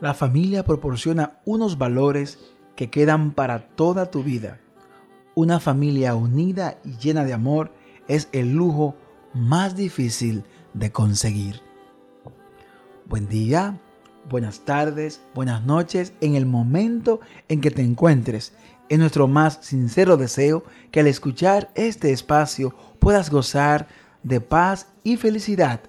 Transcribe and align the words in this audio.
La 0.00 0.14
familia 0.14 0.64
proporciona 0.64 1.40
unos 1.44 1.76
valores 1.76 2.38
que 2.76 2.88
quedan 2.88 3.32
para 3.32 3.66
toda 3.66 4.12
tu 4.12 4.22
vida. 4.22 4.60
Una 5.34 5.58
familia 5.58 6.14
unida 6.14 6.78
y 6.84 6.96
llena 6.98 7.24
de 7.24 7.32
amor 7.32 7.72
es 8.06 8.28
el 8.30 8.52
lujo 8.52 8.94
más 9.34 9.74
difícil 9.74 10.44
de 10.72 10.92
conseguir. 10.92 11.62
Buen 13.06 13.28
día, 13.28 13.80
buenas 14.30 14.60
tardes, 14.60 15.20
buenas 15.34 15.64
noches 15.64 16.12
en 16.20 16.36
el 16.36 16.46
momento 16.46 17.18
en 17.48 17.60
que 17.60 17.72
te 17.72 17.82
encuentres. 17.82 18.52
Es 18.88 19.00
nuestro 19.00 19.26
más 19.26 19.58
sincero 19.62 20.16
deseo 20.16 20.62
que 20.92 21.00
al 21.00 21.08
escuchar 21.08 21.72
este 21.74 22.12
espacio 22.12 22.72
puedas 23.00 23.30
gozar 23.30 23.88
de 24.22 24.40
paz 24.40 24.86
y 25.02 25.16
felicidad. 25.16 25.80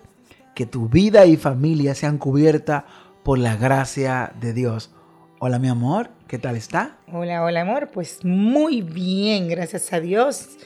Que 0.55 0.65
tu 0.65 0.89
vida 0.89 1.27
y 1.27 1.37
familia 1.37 1.93
sean 1.93 2.17
cubiertas 2.17 2.85
por 3.23 3.39
la 3.39 3.55
gracia 3.55 4.33
de 4.39 4.53
Dios. 4.53 4.91
Hola 5.39 5.59
mi 5.59 5.67
amor, 5.67 6.09
¿qué 6.27 6.37
tal 6.37 6.55
está? 6.55 6.97
Hola, 7.11 7.43
hola 7.43 7.61
amor, 7.61 7.89
pues 7.93 8.23
muy 8.25 8.81
bien, 8.81 9.47
gracias 9.47 9.93
a 9.93 9.99
Dios. 9.99 10.57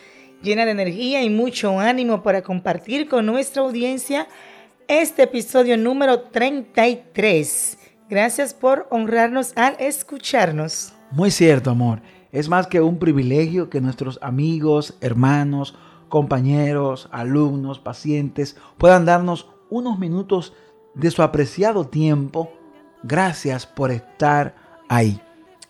Llena 0.42 0.66
de 0.66 0.72
energía 0.72 1.24
y 1.24 1.30
mucho 1.30 1.80
ánimo 1.80 2.24
para 2.24 2.42
compartir 2.42 3.08
con 3.08 3.26
nuestra 3.26 3.62
audiencia 3.62 4.28
este 4.88 5.24
episodio 5.24 5.78
número 5.78 6.22
33. 6.22 7.78
Gracias 8.10 8.54
por 8.54 8.88
honrarnos 8.90 9.54
al 9.56 9.76
escucharnos. 9.80 10.94
Muy 11.12 11.32
cierto, 11.32 11.70
amor. 11.70 12.02
Es 12.32 12.50
más 12.50 12.68
que 12.68 12.82
un 12.82 12.98
privilegio 12.98 13.70
que 13.70 13.80
nuestros 13.80 14.20
amigos, 14.22 14.98
hermanos, 15.02 15.76
compañeros, 16.10 17.08
alumnos, 17.12 17.80
pacientes 17.80 18.58
puedan 18.78 19.06
darnos 19.06 19.50
unos 19.70 19.98
minutos 19.98 20.54
de 20.94 21.12
su 21.12 21.22
apreciado 21.22 21.88
tiempo. 21.88 22.52
Gracias 23.04 23.66
por 23.66 23.92
estar 23.92 24.56
ahí. 24.90 25.22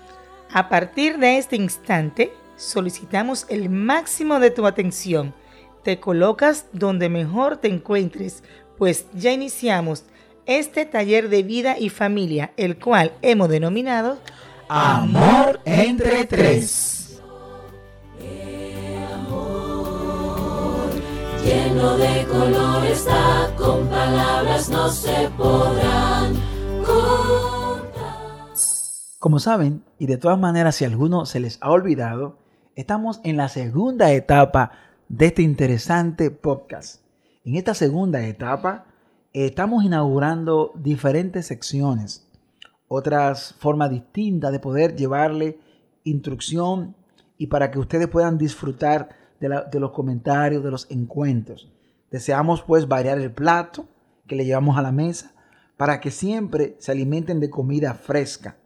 A 0.52 0.68
partir 0.68 1.18
de 1.18 1.38
este 1.38 1.56
instante, 1.56 2.32
solicitamos 2.56 3.46
el 3.48 3.70
máximo 3.70 4.40
de 4.40 4.50
tu 4.50 4.66
atención. 4.66 5.34
Te 5.82 6.00
colocas 6.00 6.66
donde 6.72 7.08
mejor 7.08 7.58
te 7.58 7.68
encuentres, 7.68 8.42
pues 8.78 9.06
ya 9.12 9.32
iniciamos 9.32 10.04
este 10.46 10.86
taller 10.86 11.28
de 11.28 11.42
vida 11.42 11.78
y 11.78 11.88
familia, 11.88 12.52
el 12.56 12.78
cual 12.78 13.12
hemos 13.22 13.48
denominado 13.48 14.18
Amor 14.68 15.60
entre 15.64 16.24
tres. 16.24 16.94
lleno 21.44 21.98
de 21.98 22.26
color 22.26 22.86
está, 22.86 23.50
con 23.56 23.86
palabras 23.88 24.68
no 24.70 24.88
se 24.88 25.28
podrán 25.36 26.34
contar. 26.84 28.14
Como 29.18 29.38
saben, 29.38 29.84
y 29.98 30.06
de 30.06 30.16
todas 30.16 30.38
maneras 30.38 30.76
si 30.76 30.84
a 30.84 30.88
alguno 30.88 31.26
se 31.26 31.40
les 31.40 31.58
ha 31.60 31.70
olvidado, 31.70 32.38
estamos 32.76 33.20
en 33.24 33.36
la 33.36 33.48
segunda 33.48 34.10
etapa 34.12 34.72
de 35.08 35.26
este 35.26 35.42
interesante 35.42 36.30
podcast. 36.30 37.02
En 37.44 37.56
esta 37.56 37.74
segunda 37.74 38.26
etapa 38.26 38.86
estamos 39.42 39.84
inaugurando 39.84 40.70
diferentes 40.76 41.46
secciones, 41.48 42.24
otras 42.86 43.54
formas 43.58 43.90
distintas 43.90 44.52
de 44.52 44.60
poder 44.60 44.94
llevarle 44.94 45.58
instrucción 46.04 46.94
y 47.36 47.48
para 47.48 47.72
que 47.72 47.80
ustedes 47.80 48.06
puedan 48.06 48.38
disfrutar 48.38 49.08
de, 49.40 49.80
los 49.80 49.90
comentarios, 49.90 50.62
de 50.62 50.70
los 50.70 50.88
encuentros. 50.88 51.72
Deseamos 52.12 52.62
pues 52.62 52.86
variar 52.86 53.18
el 53.18 53.32
plato 53.32 53.88
que 54.28 54.36
le 54.36 54.44
llevamos 54.44 54.78
a 54.78 54.82
la 54.82 54.92
mesa 54.92 55.34
para 55.76 56.00
que 56.00 56.12
siempre 56.12 56.76
se 56.78 56.92
alimenten 56.92 57.40
de 57.40 57.50
comida 57.50 57.94
fresca 57.94 58.56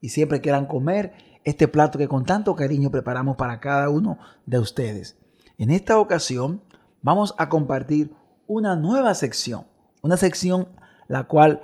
y 0.00 0.08
siempre 0.08 0.40
quieran 0.40 0.64
comer 0.64 1.12
este 1.44 1.68
plato 1.68 1.98
que 1.98 2.08
con 2.08 2.24
tanto 2.24 2.56
cariño 2.56 2.90
preparamos 2.90 3.36
para 3.36 3.60
cada 3.60 3.90
uno 3.90 4.18
de 4.46 4.58
ustedes. 4.58 5.18
En 5.58 5.70
esta 5.70 5.98
ocasión 5.98 6.62
vamos 7.02 7.34
a 7.36 7.50
compartir 7.50 8.14
una 8.46 8.74
nueva 8.74 9.14
sección 9.14 9.66
una 10.04 10.18
sección 10.18 10.68
la 11.08 11.24
cual 11.24 11.62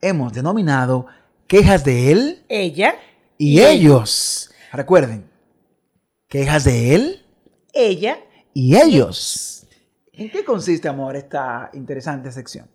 hemos 0.00 0.32
denominado 0.32 1.06
quejas 1.46 1.84
de 1.84 2.10
él, 2.10 2.44
ella 2.48 2.96
y, 3.36 3.60
ellos. 3.60 4.50
Recuerden, 4.72 5.30
quejas 6.26 6.64
de 6.64 6.94
él, 6.94 7.26
ella 7.74 8.18
y 8.54 8.76
ellos. 8.76 9.66
¿En 10.14 10.30
qué 10.30 10.42
consiste, 10.42 10.88
amor, 10.88 11.16
esta 11.16 11.68
interesante 11.74 12.32
sección? 12.32 12.66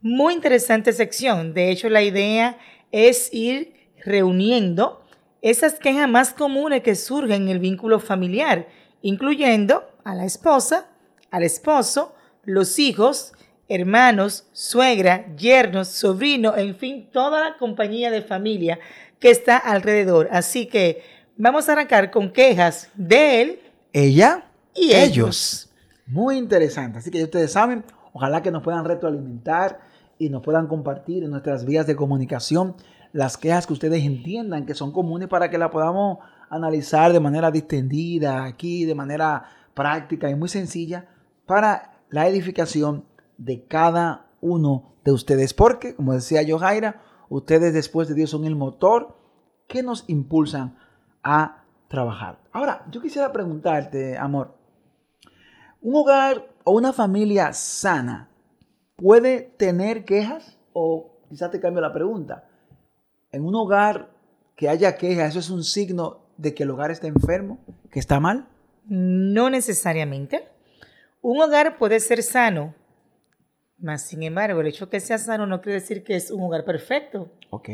Muy 0.00 0.34
interesante 0.34 0.92
sección. 0.92 1.52
De 1.52 1.72
hecho, 1.72 1.88
la 1.88 2.02
idea 2.02 2.56
es 2.92 3.28
ir 3.32 3.74
reuniendo 4.04 5.04
esas 5.42 5.74
quejas 5.80 6.08
más 6.08 6.32
comunes 6.32 6.82
que 6.82 6.94
surgen 6.94 7.42
en 7.42 7.48
el 7.48 7.58
vínculo 7.58 7.98
familiar, 7.98 8.68
incluyendo 9.02 9.90
a 10.04 10.14
la 10.14 10.24
esposa, 10.24 10.88
al 11.32 11.42
esposo, 11.42 12.14
los 12.44 12.78
hijos, 12.78 13.32
hermanos, 13.68 14.46
suegra, 14.52 15.34
yernos, 15.36 15.88
sobrino, 15.88 16.56
en 16.56 16.76
fin, 16.76 17.08
toda 17.12 17.50
la 17.50 17.56
compañía 17.56 18.10
de 18.10 18.22
familia 18.22 18.78
que 19.18 19.30
está 19.30 19.56
alrededor. 19.56 20.28
Así 20.30 20.66
que 20.66 21.02
vamos 21.36 21.68
a 21.68 21.72
arrancar 21.72 22.10
con 22.10 22.30
quejas 22.32 22.90
de 22.94 23.42
él, 23.42 23.60
ella 23.92 24.44
y 24.74 24.92
ellos. 24.92 25.70
Muy 26.06 26.36
interesante. 26.36 26.98
Así 26.98 27.10
que 27.10 27.24
ustedes 27.24 27.52
saben, 27.52 27.84
ojalá 28.12 28.42
que 28.42 28.50
nos 28.50 28.62
puedan 28.62 28.84
retroalimentar 28.84 29.80
y 30.18 30.30
nos 30.30 30.42
puedan 30.42 30.66
compartir 30.66 31.24
en 31.24 31.30
nuestras 31.30 31.64
vías 31.64 31.86
de 31.86 31.96
comunicación 31.96 32.76
las 33.12 33.36
quejas 33.36 33.66
que 33.66 33.72
ustedes 33.72 34.04
entiendan 34.04 34.66
que 34.66 34.74
son 34.74 34.92
comunes 34.92 35.28
para 35.28 35.50
que 35.50 35.58
la 35.58 35.70
podamos 35.70 36.18
analizar 36.50 37.12
de 37.12 37.20
manera 37.20 37.50
distendida 37.50 38.44
aquí, 38.44 38.84
de 38.84 38.94
manera 38.94 39.44
práctica 39.74 40.30
y 40.30 40.34
muy 40.34 40.48
sencilla 40.48 41.06
para 41.46 41.92
la 42.10 42.28
edificación 42.28 43.04
de 43.38 43.64
cada 43.66 44.26
uno 44.40 44.94
de 45.04 45.12
ustedes. 45.12 45.54
Porque, 45.54 45.94
como 45.94 46.14
decía 46.14 46.42
yo, 46.42 46.58
Jaira, 46.58 47.02
ustedes 47.28 47.72
después 47.72 48.08
de 48.08 48.14
Dios 48.14 48.30
son 48.30 48.44
el 48.44 48.56
motor 48.56 49.16
que 49.66 49.82
nos 49.82 50.04
impulsan 50.08 50.76
a 51.22 51.64
trabajar. 51.88 52.38
Ahora, 52.52 52.84
yo 52.90 53.00
quisiera 53.00 53.32
preguntarte, 53.32 54.16
amor, 54.16 54.54
¿un 55.80 55.96
hogar 55.96 56.46
o 56.64 56.72
una 56.72 56.92
familia 56.92 57.52
sana 57.52 58.28
puede 58.96 59.42
tener 59.56 60.04
quejas? 60.04 60.58
O 60.72 61.12
quizás 61.28 61.50
te 61.50 61.60
cambio 61.60 61.80
la 61.80 61.92
pregunta. 61.92 62.48
En 63.32 63.44
un 63.44 63.54
hogar 63.54 64.10
que 64.54 64.68
haya 64.68 64.96
quejas, 64.96 65.30
¿eso 65.30 65.38
es 65.38 65.50
un 65.50 65.64
signo 65.64 66.20
de 66.36 66.54
que 66.54 66.62
el 66.62 66.70
hogar 66.70 66.90
está 66.90 67.06
enfermo, 67.06 67.58
que 67.90 67.98
está 67.98 68.20
mal? 68.20 68.46
No 68.86 69.50
necesariamente. 69.50 70.48
Un 71.22 71.40
hogar 71.40 71.76
puede 71.76 71.98
ser 72.00 72.22
sano 72.22 72.74
más 73.78 74.02
sin 74.02 74.22
embargo, 74.22 74.60
el 74.60 74.68
hecho 74.68 74.86
de 74.86 74.90
que 74.90 75.00
sea 75.00 75.18
sano 75.18 75.46
no 75.46 75.60
quiere 75.60 75.80
decir 75.80 76.02
que 76.02 76.16
es 76.16 76.30
un 76.30 76.42
hogar 76.42 76.64
perfecto. 76.64 77.32
Ok. 77.50 77.68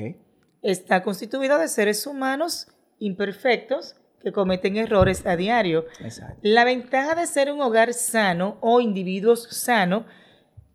Está 0.62 1.02
constituido 1.02 1.58
de 1.58 1.68
seres 1.68 2.06
humanos 2.06 2.68
imperfectos 2.98 3.96
que 4.20 4.32
cometen 4.32 4.76
errores 4.76 5.26
a 5.26 5.36
diario. 5.36 5.86
Exacto. 6.00 6.38
La 6.42 6.64
ventaja 6.64 7.14
de 7.14 7.26
ser 7.26 7.52
un 7.52 7.60
hogar 7.60 7.92
sano 7.94 8.56
o 8.60 8.80
individuos 8.80 9.48
sanos 9.50 10.04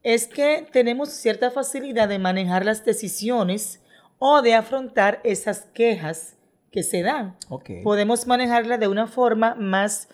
es 0.03 0.27
que 0.27 0.67
tenemos 0.71 1.09
cierta 1.09 1.51
facilidad 1.51 2.09
de 2.09 2.19
manejar 2.19 2.65
las 2.65 2.85
decisiones 2.85 3.81
o 4.19 4.41
de 4.41 4.53
afrontar 4.53 5.21
esas 5.23 5.61
quejas 5.73 6.37
que 6.71 6.83
se 6.83 7.01
dan. 7.01 7.37
Podemos 7.83 8.27
manejarla 8.27 8.77
de 8.77 8.87
una 8.87 9.07
forma 9.07 9.55
más 9.55 10.09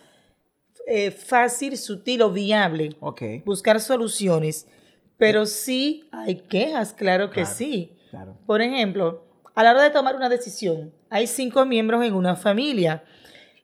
eh, 0.87 1.11
fácil, 1.11 1.77
sutil 1.77 2.21
o 2.21 2.31
viable. 2.31 2.95
Ok. 2.99 3.21
Buscar 3.45 3.79
soluciones. 3.79 4.67
Pero 5.17 5.45
sí 5.45 6.09
hay 6.11 6.35
quejas, 6.41 6.93
claro 6.93 7.29
que 7.29 7.41
Claro. 7.41 7.55
sí. 7.55 7.97
Claro. 8.09 8.37
Por 8.45 8.61
ejemplo, 8.61 9.25
a 9.55 9.63
la 9.63 9.71
hora 9.71 9.83
de 9.83 9.89
tomar 9.89 10.15
una 10.15 10.29
decisión, 10.29 10.93
hay 11.09 11.27
cinco 11.27 11.65
miembros 11.65 12.03
en 12.03 12.13
una 12.13 12.35
familia. 12.35 13.03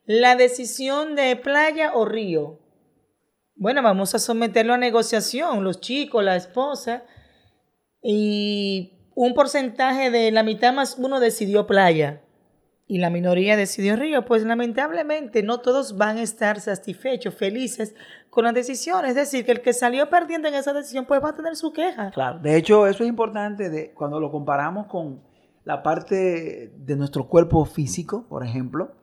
La 0.05 0.35
decisión 0.35 1.15
de 1.15 1.35
playa 1.35 1.93
o 1.93 2.05
río. 2.05 2.59
Bueno, 3.55 3.81
vamos 3.83 4.15
a 4.15 4.19
someterlo 4.19 4.73
a 4.73 4.77
negociación, 4.77 5.63
los 5.63 5.81
chicos, 5.81 6.23
la 6.23 6.35
esposa, 6.35 7.03
y 8.01 8.93
un 9.15 9.33
porcentaje 9.33 10.09
de 10.11 10.31
la 10.31 10.43
mitad 10.43 10.73
más 10.73 10.95
uno 10.97 11.19
decidió 11.19 11.67
playa 11.67 12.21
y 12.89 12.97
la 12.97 13.11
minoría 13.11 13.55
decidió 13.55 13.95
río. 13.95 14.25
Pues 14.25 14.43
lamentablemente 14.43 15.43
no 15.43 15.59
todos 15.59 15.95
van 15.95 16.17
a 16.17 16.23
estar 16.23 16.59
satisfechos, 16.59 17.35
felices 17.35 17.93
con 18.31 18.45
la 18.45 18.51
decisión. 18.51 19.05
Es 19.05 19.13
decir, 19.13 19.45
que 19.45 19.51
el 19.51 19.61
que 19.61 19.73
salió 19.73 20.09
perdiendo 20.09 20.47
en 20.47 20.55
esa 20.55 20.73
decisión 20.73 21.05
pues 21.05 21.23
va 21.23 21.29
a 21.29 21.35
tener 21.35 21.55
su 21.55 21.71
queja. 21.71 22.09
Claro. 22.09 22.39
De 22.39 22.57
hecho, 22.57 22.87
eso 22.87 23.03
es 23.03 23.09
importante 23.09 23.69
de, 23.69 23.91
cuando 23.91 24.19
lo 24.19 24.31
comparamos 24.31 24.87
con 24.87 25.21
la 25.65 25.83
parte 25.83 26.73
de 26.75 26.95
nuestro 26.95 27.27
cuerpo 27.27 27.63
físico, 27.63 28.25
por 28.27 28.43
ejemplo. 28.43 28.95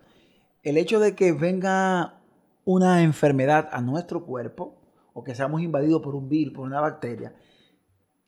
El 0.64 0.78
hecho 0.78 0.98
de 0.98 1.14
que 1.14 1.30
venga 1.30 2.14
una 2.64 3.02
enfermedad 3.02 3.68
a 3.70 3.80
nuestro 3.80 4.26
cuerpo 4.26 4.74
o 5.12 5.22
que 5.22 5.36
seamos 5.36 5.62
invadidos 5.62 6.02
por 6.02 6.16
un 6.16 6.28
virus, 6.28 6.54
por 6.54 6.66
una 6.66 6.80
bacteria, 6.80 7.36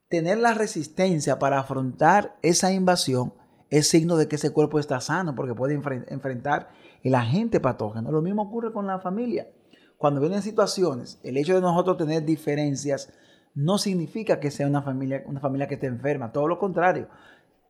tener 0.09 0.39
la 0.39 0.55
resistencia 0.55 1.41
para 1.41 1.59
afrontar 1.59 2.37
esa 2.43 2.73
invasión 2.73 3.33
es 3.71 3.89
signo 3.89 4.17
de 4.17 4.29
que 4.29 4.37
ese 4.37 4.51
cuerpo 4.51 4.79
está 4.79 5.01
sano 5.01 5.35
porque 5.35 5.55
puede 5.55 5.79
enfren- 5.79 6.05
enfrentar 6.09 6.71
el 7.03 7.15
agente 7.15 7.61
patógeno. 7.61 8.11
Lo 8.11 8.23
mismo 8.23 8.43
ocurre 8.43 8.73
con 8.73 8.87
la 8.87 8.99
familia. 8.99 9.49
Cuando 9.97 10.21
vienen 10.21 10.43
situaciones, 10.43 11.19
el 11.23 11.37
hecho 11.37 11.55
de 11.55 11.61
nosotros 11.61 11.97
tener 11.97 12.25
diferencias 12.25 13.13
no 13.55 13.79
significa 13.79 14.39
que 14.41 14.51
sea 14.51 14.67
una 14.67 14.83
familia, 14.83 15.23
una 15.27 15.41
familia 15.41 15.67
que 15.67 15.75
esté 15.75 15.87
enferma, 15.87 16.33
todo 16.33 16.47
lo 16.49 16.59
contrario. 16.59 17.09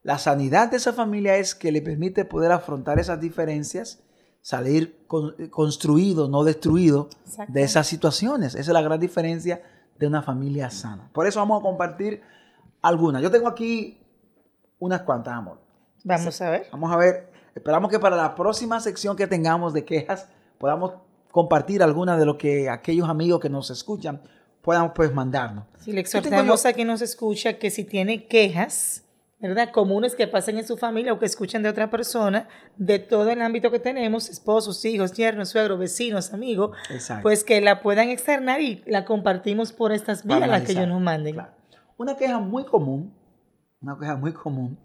La 0.03 0.19
sanidad 0.19 0.71
de 0.71 0.77
esa 0.77 0.93
familia 0.93 1.37
es 1.37 1.55
que 1.55 1.73
le 1.73 1.83
permite 1.83 2.25
poder 2.25 2.53
afrontar 2.53 2.99
esas 2.99 3.21
diferencias, 3.21 4.03
salir 4.43 5.05
con- 5.07 5.35
construido, 5.49 6.29
no 6.29 6.45
destruido 6.45 7.09
Exacto. 7.27 7.53
de 7.53 7.63
esas 7.63 7.87
situaciones. 7.87 8.55
Esa 8.55 8.61
es 8.71 8.75
la 8.75 8.83
gran 8.83 9.01
diferencia 9.01 9.63
de 9.99 10.07
una 10.07 10.23
familia 10.23 10.71
sana. 10.71 11.11
Por 11.13 11.27
eso 11.27 11.41
vamos 11.41 11.61
a 11.61 11.63
compartir 11.65 12.23
algunas. 12.83 13.21
Yo 13.23 13.31
tengo 13.31 13.49
aquí 13.49 14.01
unas 14.79 15.03
cuantas, 15.03 15.35
amor. 15.35 15.61
Vamos 16.09 16.41
a 16.41 16.51
ver. 16.51 16.67
Vamos 16.73 16.91
a 16.91 16.97
ver. 16.97 17.29
Esperamos 17.55 17.91
que 17.91 17.99
para 17.99 18.17
la 18.17 18.35
próxima 18.35 18.81
sección 18.81 19.15
que 19.15 19.27
tengamos 19.27 19.75
de 19.75 19.85
quejas 19.85 20.29
podamos 20.57 20.95
compartir 21.31 21.83
algunas 21.83 22.19
de 22.19 22.25
lo 22.25 22.39
que 22.39 22.71
aquellos 22.71 23.09
amigos 23.09 23.41
que 23.41 23.51
nos 23.51 23.71
escuchan 23.71 24.23
puedan 24.63 24.95
pues 24.95 25.13
mandarnos. 25.13 25.67
Si 25.81 25.93
le 25.93 26.01
exhortamos 26.01 26.65
a 26.65 26.73
quien 26.73 26.89
nos 26.89 27.03
escucha 27.03 27.59
que 27.59 27.71
si 27.71 27.85
tiene 27.85 28.27
quejas, 28.27 29.05
¿verdad? 29.39 29.71
Comunes 29.71 30.15
que 30.15 30.27
pasen 30.27 30.57
en 30.57 30.67
su 30.67 30.79
familia 30.79 31.13
o 31.13 31.19
que 31.19 31.27
escuchen 31.27 31.63
de 31.63 31.69
otra 31.69 31.91
persona, 31.91 32.49
de 32.79 32.99
todo 32.99 33.29
el 33.29 33.43
ámbito 33.43 33.71
que 33.71 33.79
tenemos, 33.79 34.31
esposos, 34.31 34.83
hijos, 34.87 35.13
yernos, 35.13 35.51
suegros, 35.51 35.79
vecinos, 35.79 36.33
amigos, 36.33 36.75
Exacto. 36.89 37.23
pues 37.23 37.45
que 37.45 37.61
la 37.61 37.83
puedan 37.83 38.09
externar 38.09 38.63
y 38.63 38.83
la 38.87 39.05
compartimos 39.05 39.73
por 39.73 39.93
estas 39.93 40.25
vías, 40.25 40.49
las 40.49 40.63
que 40.63 40.73
ellos 40.73 40.89
nos 40.89 41.03
manden. 41.03 41.35
Claro. 41.35 41.53
Una 41.99 42.17
queja 42.17 42.39
muy 42.39 42.65
común, 42.65 43.13
una 43.83 43.99
queja 43.99 44.17
muy 44.17 44.33
común 44.33 44.79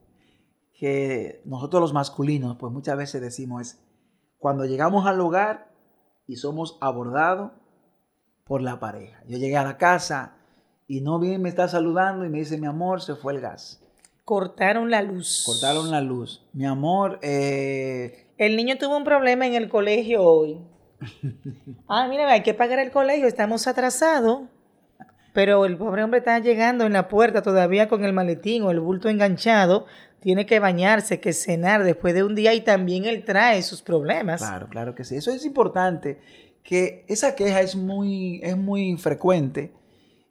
que 0.83 1.41
nosotros 1.45 1.80
los 1.80 1.94
masculinos 1.94 2.57
pues 2.57 2.74
muchas 2.74 2.97
veces 2.97 3.21
decimos 3.21 3.62
es 3.62 3.80
cuando 4.38 4.65
llegamos 4.65 5.06
al 5.06 5.21
hogar 5.21 5.71
y 6.27 6.35
somos 6.35 6.77
abordados 6.81 7.53
por 8.44 8.62
la 8.62 8.81
pareja. 8.81 9.24
Yo 9.25 9.38
llegué 9.38 9.56
a 9.56 9.63
la 9.63 9.77
casa 9.77 10.35
y 10.85 11.00
no 11.00 11.19
bien 11.19 11.41
me 11.41 11.47
está 11.47 11.69
saludando 11.69 12.25
y 12.25 12.30
me 12.30 12.39
dice 12.39 12.57
mi 12.57 12.68
amor 12.68 13.01
se 13.01 13.15
fue 13.15 13.31
el 13.31 13.39
gas. 13.39 13.81
Cortaron 14.25 14.91
la 14.91 15.01
luz. 15.01 15.44
Cortaron 15.45 15.89
la 15.89 16.01
luz. 16.01 16.45
Mi 16.51 16.65
amor, 16.65 17.18
eh, 17.21 18.27
El 18.38 18.57
niño 18.57 18.77
tuvo 18.77 18.97
un 18.97 19.06
problema 19.06 19.47
en 19.47 19.53
el 19.53 19.69
colegio 19.69 20.21
hoy. 20.21 20.59
Ah, 21.88 22.09
mira, 22.09 22.30
hay 22.30 22.44
que 22.44 22.53
pagar 22.53 22.80
el 22.80 22.91
colegio, 22.91 23.25
estamos 23.25 23.68
atrasados. 23.68 24.41
Pero 25.33 25.65
el 25.65 25.77
pobre 25.77 26.03
hombre 26.03 26.19
está 26.19 26.38
llegando 26.39 26.85
en 26.85 26.94
la 26.94 27.07
puerta 27.07 27.41
todavía 27.41 27.88
con 27.88 28.03
el 28.03 28.13
maletín 28.13 28.63
o 28.63 28.71
el 28.71 28.81
bulto 28.81 29.07
enganchado. 29.09 29.88
Tiene 30.24 30.46
que 30.46 30.60
bañarse, 30.60 31.20
que 31.20 31.34
cenar 31.34 31.84
después 31.84 32.14
de 32.14 32.24
un 32.24 32.34
día 32.34 32.54
y 32.54 32.62
también 32.62 33.04
él 33.04 33.25
trae 33.25 33.62
sus 33.62 33.81
problemas. 33.81 34.40
Claro, 34.42 34.68
claro 34.70 34.96
que 34.96 35.04
sí. 35.04 35.18
Eso 35.18 35.31
es 35.31 35.46
importante, 35.46 36.22
que 36.64 37.04
esa 37.10 37.36
queja 37.36 37.60
es 37.60 37.75
muy, 37.75 38.40
es 38.42 38.56
muy 38.56 38.96
frecuente 38.96 39.74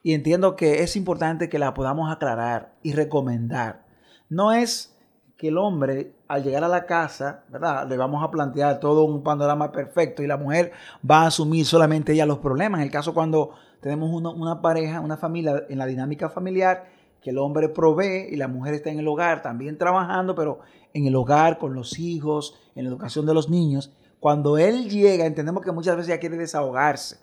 y 0.02 0.14
entiendo 0.14 0.56
que 0.56 0.82
es 0.82 0.96
importante 0.96 1.50
que 1.50 1.58
la 1.58 1.74
podamos 1.74 2.10
aclarar 2.10 2.72
y 2.82 2.94
recomendar. 2.94 3.84
No 4.30 4.50
es 4.52 4.96
que 5.36 5.48
el 5.48 5.58
hombre 5.58 6.14
al 6.26 6.42
llegar 6.42 6.64
a 6.64 6.68
la 6.68 6.86
casa, 6.86 7.44
¿verdad? 7.50 7.86
Le 7.86 7.98
vamos 7.98 8.24
a 8.24 8.30
plantear 8.30 8.80
todo 8.80 9.04
un 9.04 9.22
panorama 9.22 9.72
perfecto 9.72 10.22
y 10.22 10.26
la 10.26 10.38
mujer 10.38 10.72
va 11.08 11.24
a 11.24 11.26
asumir 11.26 11.66
solamente 11.66 12.12
ella 12.14 12.24
los 12.24 12.38
problemas. 12.38 12.78
En 12.80 12.86
el 12.86 12.90
caso 12.90 13.12
cuando 13.12 13.50
tenemos 13.82 14.08
uno- 14.10 14.32
una 14.32 14.62
pareja, 14.62 15.00
una 15.00 15.18
familia, 15.18 15.64
en 15.68 15.76
la 15.76 15.84
dinámica 15.84 16.30
familiar, 16.30 16.86
que 17.22 17.30
el 17.30 17.38
hombre 17.38 17.68
provee 17.68 18.28
y 18.30 18.36
la 18.36 18.48
mujer 18.48 18.74
está 18.74 18.90
en 18.90 18.98
el 18.98 19.08
hogar 19.08 19.42
también 19.42 19.78
trabajando, 19.78 20.34
pero 20.34 20.58
en 20.92 21.06
el 21.06 21.14
hogar 21.16 21.58
con 21.58 21.74
los 21.74 21.98
hijos, 21.98 22.58
en 22.74 22.84
la 22.84 22.90
educación 22.90 23.24
de 23.26 23.34
los 23.34 23.48
niños. 23.48 23.92
Cuando 24.20 24.58
él 24.58 24.90
llega, 24.90 25.24
entendemos 25.26 25.64
que 25.64 25.72
muchas 25.72 25.96
veces 25.96 26.08
ya 26.08 26.20
quiere 26.20 26.36
desahogarse, 26.36 27.16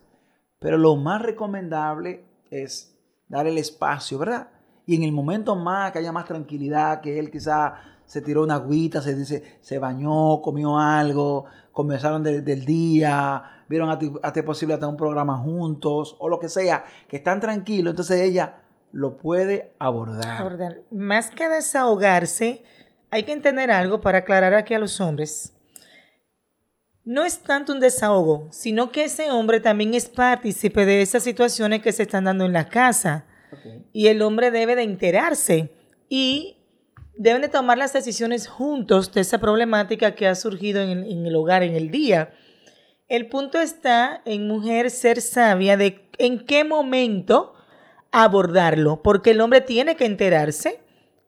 pero 0.59 0.77
lo 0.77 0.95
más 0.95 1.21
recomendable 1.21 2.23
es 2.49 2.97
dar 3.27 3.45
el 3.47 3.57
espacio, 3.57 4.17
¿verdad? 4.17 4.49
Y 4.85 4.95
en 4.95 5.03
el 5.03 5.11
momento 5.11 5.55
más 5.55 5.91
que 5.91 5.99
haya 5.99 6.11
más 6.11 6.25
tranquilidad, 6.25 7.01
que 7.01 7.19
él 7.19 7.29
quizá 7.29 7.75
se 8.05 8.21
tiró 8.21 8.41
una 8.43 8.55
agüita, 8.55 9.01
se 9.01 9.15
dice, 9.15 9.59
se 9.61 9.77
bañó, 9.77 10.41
comió 10.41 10.79
algo, 10.79 11.45
conversaron 11.71 12.23
de- 12.23 12.41
del 12.41 12.65
día, 12.65 13.43
vieron 13.69 13.89
a 13.91 13.99
ti, 13.99 14.11
a 14.23 14.33
ti 14.33 14.41
posible 14.41 14.73
hasta 14.73 14.87
un 14.87 14.97
programa 14.97 15.37
juntos, 15.37 16.15
o 16.19 16.27
lo 16.27 16.39
que 16.39 16.49
sea, 16.49 16.83
que 17.07 17.17
están 17.17 17.39
tranquilos, 17.39 17.91
entonces 17.91 18.19
ella 18.21 18.63
lo 18.91 19.17
puede 19.17 19.73
abordar. 19.79 20.41
Abordar. 20.41 20.81
Más 20.91 21.29
que 21.29 21.47
desahogarse, 21.47 22.63
hay 23.11 23.23
que 23.23 23.33
entender 23.33 23.71
algo 23.71 24.01
para 24.01 24.19
aclarar 24.19 24.53
aquí 24.53 24.73
a 24.73 24.79
los 24.79 24.99
hombres. 25.01 25.53
No 27.03 27.23
es 27.25 27.39
tanto 27.39 27.73
un 27.73 27.79
desahogo, 27.79 28.47
sino 28.51 28.91
que 28.91 29.05
ese 29.05 29.31
hombre 29.31 29.59
también 29.59 29.93
es 29.95 30.09
partícipe 30.09 30.85
de 30.85 31.01
esas 31.01 31.23
situaciones 31.23 31.81
que 31.81 31.91
se 31.91 32.03
están 32.03 32.25
dando 32.25 32.45
en 32.45 32.53
la 32.53 32.69
casa. 32.69 33.25
Y 33.91 34.07
el 34.07 34.21
hombre 34.21 34.51
debe 34.51 34.75
de 34.75 34.83
enterarse 34.83 35.71
y 36.07 36.57
deben 37.17 37.41
de 37.41 37.49
tomar 37.49 37.77
las 37.77 37.93
decisiones 37.93 38.47
juntos 38.47 39.11
de 39.11 39.21
esa 39.21 39.39
problemática 39.39 40.13
que 40.13 40.27
ha 40.27 40.35
surgido 40.35 40.81
en 40.81 41.03
en 41.03 41.25
el 41.25 41.35
hogar, 41.35 41.63
en 41.63 41.73
el 41.73 41.89
día. 41.89 42.31
El 43.07 43.27
punto 43.27 43.59
está 43.59 44.21
en 44.25 44.47
mujer 44.47 44.91
ser 44.91 45.19
sabia 45.19 45.77
de 45.77 46.07
en 46.19 46.45
qué 46.45 46.63
momento 46.63 47.55
abordarlo, 48.11 49.01
porque 49.01 49.31
el 49.31 49.41
hombre 49.41 49.61
tiene 49.61 49.95
que 49.95 50.05
enterarse 50.05 50.81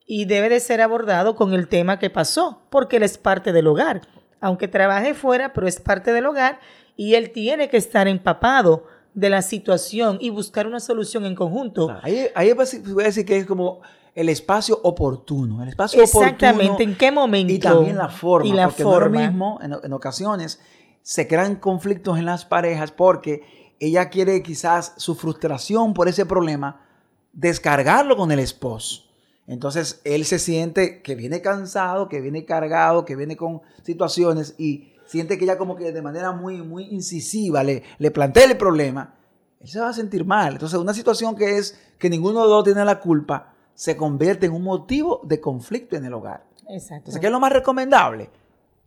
y 0.05 0.25
debe 0.25 0.49
de 0.49 0.59
ser 0.59 0.81
abordado 0.81 1.35
con 1.35 1.53
el 1.53 1.67
tema 1.67 1.99
que 1.99 2.09
pasó, 2.09 2.61
porque 2.69 2.97
él 2.97 3.03
es 3.03 3.17
parte 3.17 3.53
del 3.53 3.67
hogar. 3.67 4.01
Aunque 4.39 4.67
trabaje 4.67 5.13
fuera, 5.13 5.53
pero 5.53 5.67
es 5.67 5.79
parte 5.79 6.11
del 6.11 6.25
hogar 6.25 6.59
y 6.97 7.15
él 7.15 7.31
tiene 7.31 7.69
que 7.69 7.77
estar 7.77 8.07
empapado 8.07 8.85
de 9.13 9.29
la 9.29 9.41
situación 9.41 10.17
y 10.19 10.29
buscar 10.29 10.67
una 10.67 10.79
solución 10.79 11.25
en 11.25 11.35
conjunto. 11.35 11.87
Claro, 11.87 12.01
Ahí, 12.03 12.27
ahí 12.33 12.53
voy 12.53 13.03
a 13.03 13.07
decir 13.07 13.25
que 13.25 13.37
es 13.37 13.45
como 13.45 13.81
el 14.15 14.29
espacio 14.29 14.79
oportuno. 14.83 15.61
El 15.63 15.69
espacio 15.69 16.01
Exactamente, 16.01 16.65
oportuno 16.65 16.89
¿en 16.91 16.97
qué 16.97 17.11
momento? 17.11 17.53
Y 17.53 17.59
también 17.59 17.97
la 17.97 18.09
forma. 18.09 18.47
Y 18.47 18.53
la 18.53 18.67
porque 18.67 18.83
forma. 18.83 19.19
mismo, 19.19 19.59
en, 19.61 19.75
en 19.83 19.93
ocasiones 19.93 20.59
se 21.03 21.27
crean 21.27 21.55
conflictos 21.55 22.17
en 22.17 22.25
las 22.25 22.45
parejas 22.45 22.91
porque 22.91 23.60
ella 23.81 24.09
quiere 24.09 24.43
quizás 24.43 24.93
su 24.97 25.15
frustración 25.15 25.93
por 25.93 26.07
ese 26.07 26.25
problema 26.25 26.85
descargarlo 27.33 28.15
con 28.15 28.31
el 28.31 28.39
esposo. 28.39 29.03
Entonces 29.47 30.01
él 30.03 30.23
se 30.25 30.37
siente 30.37 31.01
que 31.01 31.15
viene 31.15 31.41
cansado, 31.41 32.07
que 32.07 32.21
viene 32.21 32.45
cargado, 32.45 33.03
que 33.03 33.15
viene 33.15 33.35
con 33.35 33.61
situaciones 33.83 34.53
y 34.57 34.93
siente 35.07 35.37
que 35.37 35.45
ella 35.45 35.57
como 35.57 35.75
que 35.75 35.91
de 35.91 36.01
manera 36.01 36.31
muy, 36.31 36.61
muy 36.61 36.85
incisiva 36.85 37.63
le, 37.63 37.81
le 37.97 38.11
plantea 38.11 38.45
el 38.45 38.55
problema. 38.55 39.15
Él 39.59 39.67
se 39.67 39.79
va 39.79 39.89
a 39.89 39.93
sentir 39.93 40.25
mal. 40.25 40.53
Entonces 40.53 40.79
una 40.79 40.93
situación 40.93 41.35
que 41.35 41.57
es 41.57 41.77
que 41.97 42.09
ninguno 42.09 42.41
de 42.41 42.45
los 42.45 42.49
dos 42.49 42.63
tiene 42.65 42.85
la 42.85 42.99
culpa 42.99 43.55
se 43.73 43.97
convierte 43.97 44.45
en 44.45 44.51
un 44.51 44.63
motivo 44.63 45.21
de 45.23 45.41
conflicto 45.41 45.95
en 45.95 46.05
el 46.05 46.13
hogar. 46.13 46.45
Exacto. 46.69 46.95
Entonces, 46.95 47.19
¿qué 47.19 47.25
es 47.25 47.31
lo 47.31 47.39
más 47.39 47.51
recomendable? 47.51 48.29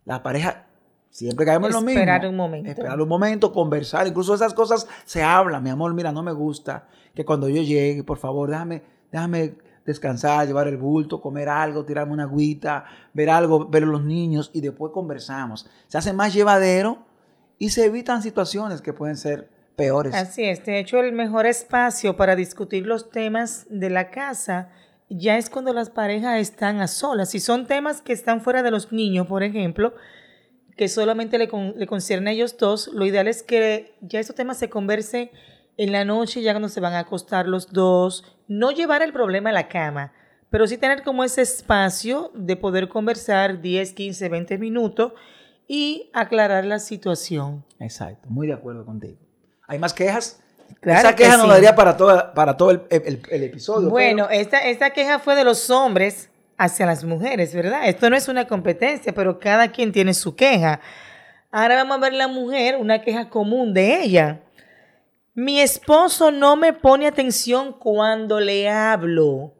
La 0.05 0.23
pareja, 0.23 0.67
siempre 1.15 1.45
caemos 1.45 1.69
en 1.69 1.73
lo 1.75 1.81
mismo. 1.81 2.01
Esperar 2.01 2.27
un 2.27 2.35
momento. 2.35 2.69
Esperar 2.69 3.01
un 3.01 3.07
momento, 3.07 3.53
conversar. 3.53 4.05
Incluso 4.05 4.35
esas 4.35 4.53
cosas 4.53 4.85
se 5.05 5.23
hablan. 5.23 5.63
Mi 5.63 5.69
amor, 5.69 5.93
mira, 5.93 6.11
no 6.11 6.21
me 6.21 6.33
gusta 6.33 6.87
que 7.13 7.23
cuando 7.23 7.47
yo 7.47 7.61
llegue, 7.61 8.03
por 8.03 8.17
favor, 8.17 8.49
déjame, 8.49 8.83
déjame 9.11 9.53
descansar, 9.85 10.45
llevar 10.45 10.67
el 10.67 10.75
bulto, 10.75 11.21
comer 11.21 11.47
algo, 11.47 11.85
tirarme 11.85 12.11
una 12.11 12.23
agüita, 12.23 12.83
ver 13.13 13.29
algo, 13.29 13.65
ver 13.65 13.83
a 13.83 13.85
los 13.85 14.03
niños 14.03 14.51
y 14.53 14.59
después 14.59 14.91
conversamos. 14.91 15.69
Se 15.87 15.97
hace 15.97 16.11
más 16.11 16.33
llevadero 16.33 17.05
y 17.57 17.69
se 17.69 17.85
evitan 17.85 18.21
situaciones 18.21 18.81
que 18.81 18.91
pueden 18.91 19.15
ser 19.15 19.49
peores. 19.77 20.13
Así 20.13 20.43
es, 20.43 20.65
de 20.65 20.79
hecho 20.79 20.99
el 20.99 21.13
mejor 21.13 21.45
espacio 21.45 22.17
para 22.17 22.35
discutir 22.35 22.85
los 22.85 23.09
temas 23.09 23.67
de 23.69 23.89
la 23.89 24.09
casa 24.09 24.69
ya 25.09 25.37
es 25.37 25.49
cuando 25.49 25.71
las 25.71 25.89
parejas 25.89 26.39
están 26.39 26.81
a 26.81 26.87
solas. 26.87 27.29
Si 27.29 27.39
son 27.39 27.67
temas 27.67 28.01
que 28.01 28.11
están 28.11 28.41
fuera 28.41 28.63
de 28.63 28.71
los 28.71 28.91
niños, 28.91 29.27
por 29.27 29.43
ejemplo, 29.43 29.93
que 30.75 30.87
solamente 30.89 31.37
le, 31.37 31.47
con, 31.47 31.73
le 31.77 31.87
concierne 31.87 32.31
a 32.31 32.33
ellos 32.33 32.57
dos, 32.57 32.89
lo 32.93 33.05
ideal 33.05 33.27
es 33.27 33.43
que 33.43 33.93
ya 34.01 34.19
esos 34.19 34.35
temas 34.35 34.57
se 34.57 34.69
conversen 34.69 35.31
en 35.77 35.91
la 35.91 36.05
noche, 36.05 36.41
ya 36.41 36.53
cuando 36.53 36.69
se 36.69 36.79
van 36.79 36.93
a 36.93 36.99
acostar 36.99 37.47
los 37.47 37.71
dos, 37.71 38.23
no 38.47 38.71
llevar 38.71 39.01
el 39.01 39.11
problema 39.13 39.49
a 39.49 39.53
la 39.53 39.67
cama, 39.67 40.13
pero 40.49 40.67
sí 40.67 40.77
tener 40.77 41.03
como 41.03 41.23
ese 41.23 41.41
espacio 41.41 42.31
de 42.33 42.55
poder 42.55 42.87
conversar 42.89 43.61
10, 43.61 43.93
15, 43.93 44.29
20 44.29 44.57
minutos 44.57 45.13
y 45.67 46.09
aclarar 46.13 46.65
la 46.65 46.79
situación. 46.79 47.65
Exacto, 47.79 48.29
muy 48.29 48.47
de 48.47 48.53
acuerdo 48.53 48.85
contigo. 48.85 49.17
¿Hay 49.67 49.79
más 49.79 49.93
quejas? 49.93 50.41
Claro 50.79 50.99
Esa 50.99 51.15
que 51.15 51.23
queja 51.23 51.37
nos 51.37 51.45
sí. 51.47 51.51
daría 51.51 51.75
para, 51.75 51.95
toda, 51.97 52.33
para 52.33 52.57
todo 52.57 52.71
el, 52.71 52.81
el- 52.89 53.21
el 53.29 53.43
episodio. 53.43 53.89
Bueno, 53.89 54.27
pero- 54.29 54.39
esta, 54.41 54.59
esta 54.67 54.91
queja 54.91 55.19
fue 55.19 55.35
de 55.35 55.43
los 55.43 55.69
hombres 55.69 56.29
hacia 56.57 56.85
las 56.85 57.03
mujeres, 57.03 57.53
¿verdad? 57.53 57.87
Esto 57.87 58.09
no 58.09 58.15
es 58.15 58.27
una 58.27 58.47
competencia, 58.47 59.13
pero 59.13 59.39
cada 59.39 59.71
quien 59.71 59.91
tiene 59.91 60.13
su 60.13 60.35
queja. 60.35 60.79
Ahora 61.51 61.75
vamos 61.75 61.97
a 61.97 62.01
ver 62.01 62.13
la 62.13 62.27
mujer, 62.27 62.77
una 62.77 63.01
queja 63.01 63.29
común 63.29 63.73
de 63.73 64.01
ella. 64.01 64.41
Mi 65.33 65.59
esposo 65.59 66.31
no 66.31 66.55
me 66.55 66.73
pone 66.73 67.07
atención 67.07 67.73
cuando 67.73 68.39
le 68.39 68.69
hablo. 68.69 69.53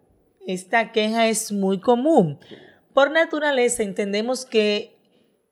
Esta 0.47 0.91
queja 0.91 1.27
es 1.27 1.51
muy 1.51 1.79
común. 1.79 2.39
Por 2.93 3.11
naturaleza 3.11 3.83
entendemos 3.83 4.45
que 4.45 4.97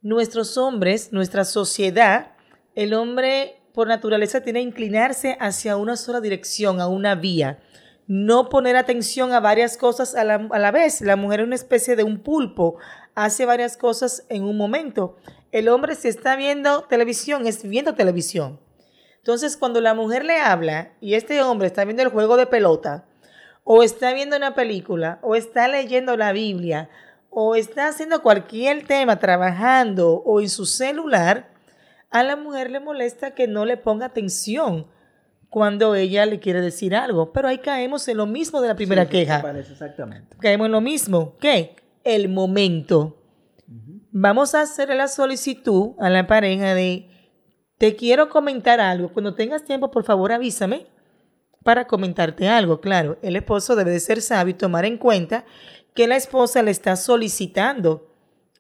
nuestros 0.02 0.58
hombres, 0.58 1.12
nuestra 1.12 1.44
sociedad, 1.46 2.34
el 2.76 2.94
hombre 2.94 3.62
por 3.74 3.88
naturaleza 3.88 4.42
tiene 4.42 4.60
que 4.60 4.68
inclinarse 4.68 5.36
hacia 5.40 5.78
una 5.78 5.98
sola 5.98 6.22
dirección, 6.22 6.80
a 6.80 6.88
una 6.88 7.16
vía. 7.16 7.60
No 8.08 8.50
poner 8.50 8.76
atención 8.76 9.32
a 9.32 9.40
varias 9.40 9.78
cosas 9.78 10.16
a 10.16 10.24
la, 10.24 10.48
a 10.52 10.60
la 10.60 10.72
vez. 10.72 11.02
La 11.02 11.16
mujer 11.16 11.40
es 11.40 11.48
una 11.48 11.56
especie 11.56 11.96
de 11.96 12.04
un 12.04 12.20
pulpo, 12.20 12.78
hace 13.16 13.46
varias 13.46 13.78
cosas 13.78 14.26
en 14.30 14.44
un 14.44 14.58
momento. 14.58 15.18
El 15.52 15.70
hombre 15.70 15.96
si 15.96 16.08
está 16.08 16.36
viendo 16.36 16.84
televisión, 16.84 17.48
es 17.48 17.64
viendo 17.64 17.94
televisión. 17.94 18.60
Entonces, 19.18 19.56
cuando 19.56 19.80
la 19.80 19.94
mujer 19.94 20.26
le 20.26 20.38
habla 20.40 20.92
y 21.00 21.14
este 21.14 21.42
hombre 21.42 21.68
está 21.68 21.86
viendo 21.86 22.04
el 22.04 22.10
juego 22.10 22.36
de 22.36 22.46
pelota, 22.46 23.06
o 23.64 23.84
está 23.84 24.14
viendo 24.14 24.36
una 24.36 24.54
película, 24.54 25.20
o 25.22 25.36
está 25.36 25.70
leyendo 25.70 26.18
la 26.18 26.34
Biblia, 26.34 26.90
o 27.30 27.56
está 27.56 27.88
haciendo 27.88 28.22
cualquier 28.22 28.86
tema, 28.86 29.20
trabajando 29.20 30.22
o 30.26 30.42
en 30.42 30.50
su 30.50 30.66
celular, 30.66 31.50
a 32.10 32.22
la 32.24 32.36
mujer 32.36 32.70
le 32.70 32.80
molesta 32.80 33.32
que 33.32 33.48
no 33.48 33.66
le 33.66 33.78
ponga 33.78 34.08
atención 34.08 34.88
cuando 35.54 35.94
ella 35.94 36.26
le 36.26 36.40
quiere 36.40 36.62
decir 36.62 36.96
algo. 36.96 37.32
Pero 37.32 37.48
ahí 37.48 37.60
caemos 37.60 38.08
en 38.08 38.18
lo 38.18 38.26
mismo 38.26 38.60
de 38.60 38.70
la 38.70 38.76
primera 38.76 39.04
Sí, 39.04 39.12
queja. 39.12 39.40
parece 39.40 39.74
exactamente. 39.74 40.36
Caemos 40.40 40.66
en 40.66 40.72
lo 40.72 40.82
mismo. 40.82 41.38
¿Qué? 41.40 41.76
El 42.04 42.28
momento. 42.28 43.20
Vamos 44.12 44.56
a 44.56 44.62
hacer 44.62 44.90
la 44.90 45.08
solicitud 45.08 45.92
a 46.00 46.10
la 46.10 46.26
pareja 46.26 46.74
de, 46.74 47.08
te 47.78 47.96
quiero 47.96 48.30
comentar 48.30 48.80
algo. 48.80 49.10
Cuando 49.14 49.36
tengas 49.36 49.64
tiempo, 49.64 49.92
por 49.92 50.04
favor, 50.04 50.32
avísame 50.32 50.88
para 51.64 51.86
comentarte 51.86 52.48
algo. 52.50 52.82
Claro, 52.82 53.20
el 53.22 53.36
esposo 53.36 53.76
debe 53.76 53.92
de 53.92 54.00
ser 54.00 54.24
sabio 54.24 54.56
y 54.56 54.58
tomar 54.58 54.86
en 54.86 54.98
cuenta 54.98 55.46
que 55.94 56.08
la 56.08 56.16
esposa 56.16 56.64
le 56.64 56.72
está 56.72 56.96
solicitando 56.96 58.13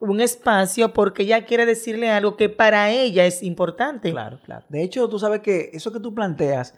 un 0.10 0.22
espacio 0.22 0.94
porque 0.94 1.24
ella 1.24 1.46
quiere 1.46 1.66
decirle 1.66 2.10
algo 2.12 2.36
que 2.36 2.50
para 2.50 2.90
ella 2.90 3.26
es 3.26 3.44
importante. 3.44 4.12
Claro, 4.12 4.40
claro. 4.44 4.66
De 4.70 4.84
hecho, 4.84 5.08
tú 5.08 5.20
sabes 5.20 5.42
que 5.42 5.70
eso 5.74 5.92
que 5.92 6.00
tú 6.00 6.14
planteas, 6.14 6.76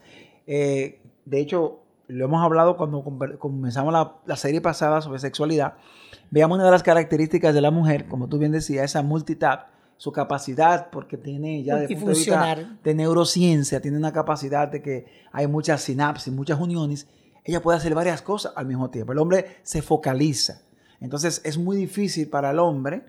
eh, 0.47 1.01
de 1.25 1.39
hecho, 1.39 1.79
lo 2.07 2.25
hemos 2.25 2.43
hablado 2.43 2.77
cuando 2.77 3.03
comenzamos 3.39 3.91
la, 3.91 4.17
la 4.25 4.35
serie 4.35 4.61
pasada 4.61 5.01
sobre 5.01 5.19
sexualidad. 5.19 5.73
Veamos 6.29 6.57
una 6.57 6.65
de 6.65 6.71
las 6.71 6.83
características 6.83 7.53
de 7.53 7.61
la 7.61 7.71
mujer, 7.71 8.07
como 8.07 8.27
tú 8.27 8.37
bien 8.37 8.51
decías, 8.51 8.85
esa 8.85 9.01
multitap, 9.01 9.69
su 9.97 10.11
capacidad, 10.11 10.89
porque 10.91 11.17
tiene 11.17 11.63
ya 11.63 11.79
el 11.79 11.87
punto 11.87 12.09
de 12.09 12.13
vista 12.13 12.77
de 12.83 12.93
neurociencia, 12.93 13.81
tiene 13.81 13.97
una 13.97 14.11
capacidad 14.11 14.67
de 14.67 14.81
que 14.81 15.05
hay 15.31 15.47
muchas 15.47 15.81
sinapsis, 15.81 16.31
muchas 16.31 16.59
uniones. 16.59 17.07
Ella 17.43 17.61
puede 17.61 17.77
hacer 17.77 17.95
varias 17.95 18.21
cosas 18.21 18.53
al 18.55 18.65
mismo 18.65 18.89
tiempo. 18.89 19.13
El 19.13 19.19
hombre 19.19 19.57
se 19.63 19.81
focaliza. 19.81 20.61
Entonces 20.99 21.41
es 21.43 21.57
muy 21.57 21.77
difícil 21.77 22.29
para 22.29 22.51
el 22.51 22.59
hombre. 22.59 23.03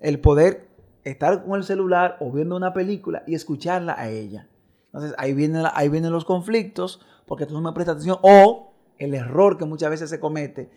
El 0.00 0.20
poder 0.20 0.68
estar 1.04 1.44
con 1.44 1.56
el 1.58 1.64
celular 1.64 2.16
o 2.20 2.30
viendo 2.30 2.56
una 2.56 2.72
película 2.72 3.22
y 3.26 3.34
escucharla 3.34 3.94
a 3.98 4.08
ella. 4.08 4.48
Entonces 4.86 5.14
ahí 5.18 5.34
vienen, 5.34 5.62
la- 5.62 5.72
ahí 5.74 5.88
vienen 5.88 6.12
los 6.12 6.24
conflictos 6.24 7.00
porque 7.26 7.46
tú 7.46 7.54
no 7.54 7.60
me 7.60 7.72
prestas 7.72 7.94
atención 7.96 8.18
o 8.22 8.72
el 8.98 9.14
error 9.14 9.56
que 9.56 9.64
muchas 9.64 9.90
veces 9.90 10.10
se 10.10 10.20
comete, 10.20 10.70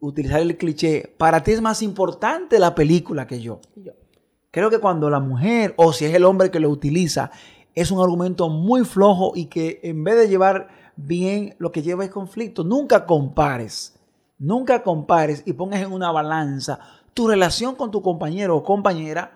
utilizar 0.00 0.40
el 0.40 0.56
cliché, 0.56 1.14
para 1.16 1.42
ti 1.42 1.52
es 1.52 1.60
más 1.60 1.82
importante 1.82 2.58
la 2.58 2.74
película 2.74 3.26
que 3.26 3.40
yo. 3.40 3.60
Creo 4.50 4.70
que 4.70 4.78
cuando 4.78 5.10
la 5.10 5.20
mujer 5.20 5.74
o 5.76 5.92
si 5.92 6.06
es 6.06 6.14
el 6.14 6.24
hombre 6.24 6.50
que 6.50 6.60
lo 6.60 6.70
utiliza, 6.70 7.30
es 7.74 7.90
un 7.90 8.00
argumento 8.00 8.48
muy 8.48 8.84
flojo 8.84 9.32
y 9.34 9.46
que 9.46 9.80
en 9.82 10.02
vez 10.02 10.16
de 10.16 10.28
llevar 10.28 10.68
bien, 10.96 11.54
lo 11.58 11.72
que 11.72 11.82
lleva 11.82 12.04
es 12.04 12.10
conflicto. 12.10 12.64
Nunca 12.64 13.04
compares, 13.04 13.98
nunca 14.38 14.82
compares 14.82 15.42
y 15.46 15.52
pongas 15.52 15.82
en 15.82 15.92
una 15.92 16.10
balanza 16.10 16.78
tu 17.16 17.26
relación 17.26 17.74
con 17.76 17.90
tu 17.90 18.02
compañero 18.02 18.54
o 18.56 18.62
compañera 18.62 19.32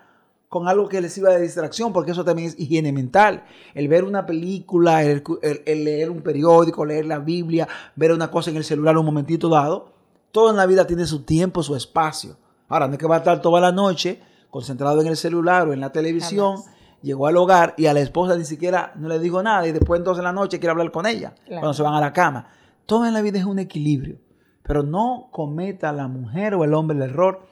con 0.49 0.67
algo 0.67 0.87
que 0.87 1.01
les 1.01 1.13
sirva 1.13 1.31
de 1.31 1.41
distracción, 1.41 1.91
porque 1.93 2.11
eso 2.11 2.23
también 2.23 2.49
es 2.49 2.59
higiene 2.59 2.91
mental. 2.93 3.43
El 3.73 3.87
ver 3.87 4.03
una 4.03 4.25
película, 4.27 5.01
el, 5.03 5.23
el- 5.41 5.63
el 5.65 5.83
leer 5.83 6.11
un 6.11 6.21
periódico, 6.21 6.85
leer 6.85 7.05
la 7.05 7.17
Biblia, 7.17 7.67
ver 7.95 8.11
una 8.11 8.29
cosa 8.29 8.51
en 8.51 8.57
el 8.57 8.63
celular 8.63 8.95
un 8.97 9.05
momentito 9.07 9.49
dado, 9.49 9.93
todo 10.31 10.51
en 10.51 10.57
la 10.57 10.67
vida 10.67 10.85
tiene 10.85 11.05
su 11.07 11.23
tiempo, 11.23 11.63
su 11.63 11.75
espacio. 11.75 12.37
Ahora, 12.69 12.87
no 12.87 12.93
es 12.93 12.99
que 12.99 13.07
va 13.07 13.15
a 13.15 13.19
estar 13.19 13.41
toda 13.41 13.59
la 13.59 13.71
noche 13.71 14.21
concentrado 14.51 15.01
en 15.01 15.07
el 15.07 15.17
celular 15.17 15.67
o 15.67 15.73
en 15.73 15.79
la 15.79 15.91
televisión, 15.91 16.57
Jamás. 16.57 16.75
llegó 17.01 17.25
al 17.27 17.37
hogar 17.37 17.73
y 17.77 17.87
a 17.87 17.93
la 17.93 18.01
esposa 18.01 18.35
ni 18.35 18.45
siquiera 18.45 18.91
no 18.95 19.07
le 19.07 19.17
dijo 19.17 19.41
nada 19.41 19.65
y 19.67 19.71
después 19.71 19.97
entonces 19.99 20.19
en 20.19 20.25
la 20.25 20.33
noche 20.33 20.59
quiere 20.59 20.71
hablar 20.71 20.91
con 20.91 21.07
ella, 21.07 21.33
Claro. 21.45 21.61
cuando 21.61 21.73
se 21.73 21.81
van 21.81 21.95
a 21.95 21.99
la 22.01 22.13
cama. 22.13 22.47
Todo 22.85 23.07
en 23.07 23.13
la 23.13 23.21
vida 23.23 23.39
es 23.39 23.45
un 23.45 23.57
equilibrio, 23.59 24.17
pero 24.63 24.83
no 24.83 25.29
cometa 25.31 25.91
la 25.93 26.07
mujer 26.07 26.53
o 26.55 26.63
el 26.65 26.73
hombre 26.75 26.97
el 26.97 27.03
error 27.03 27.49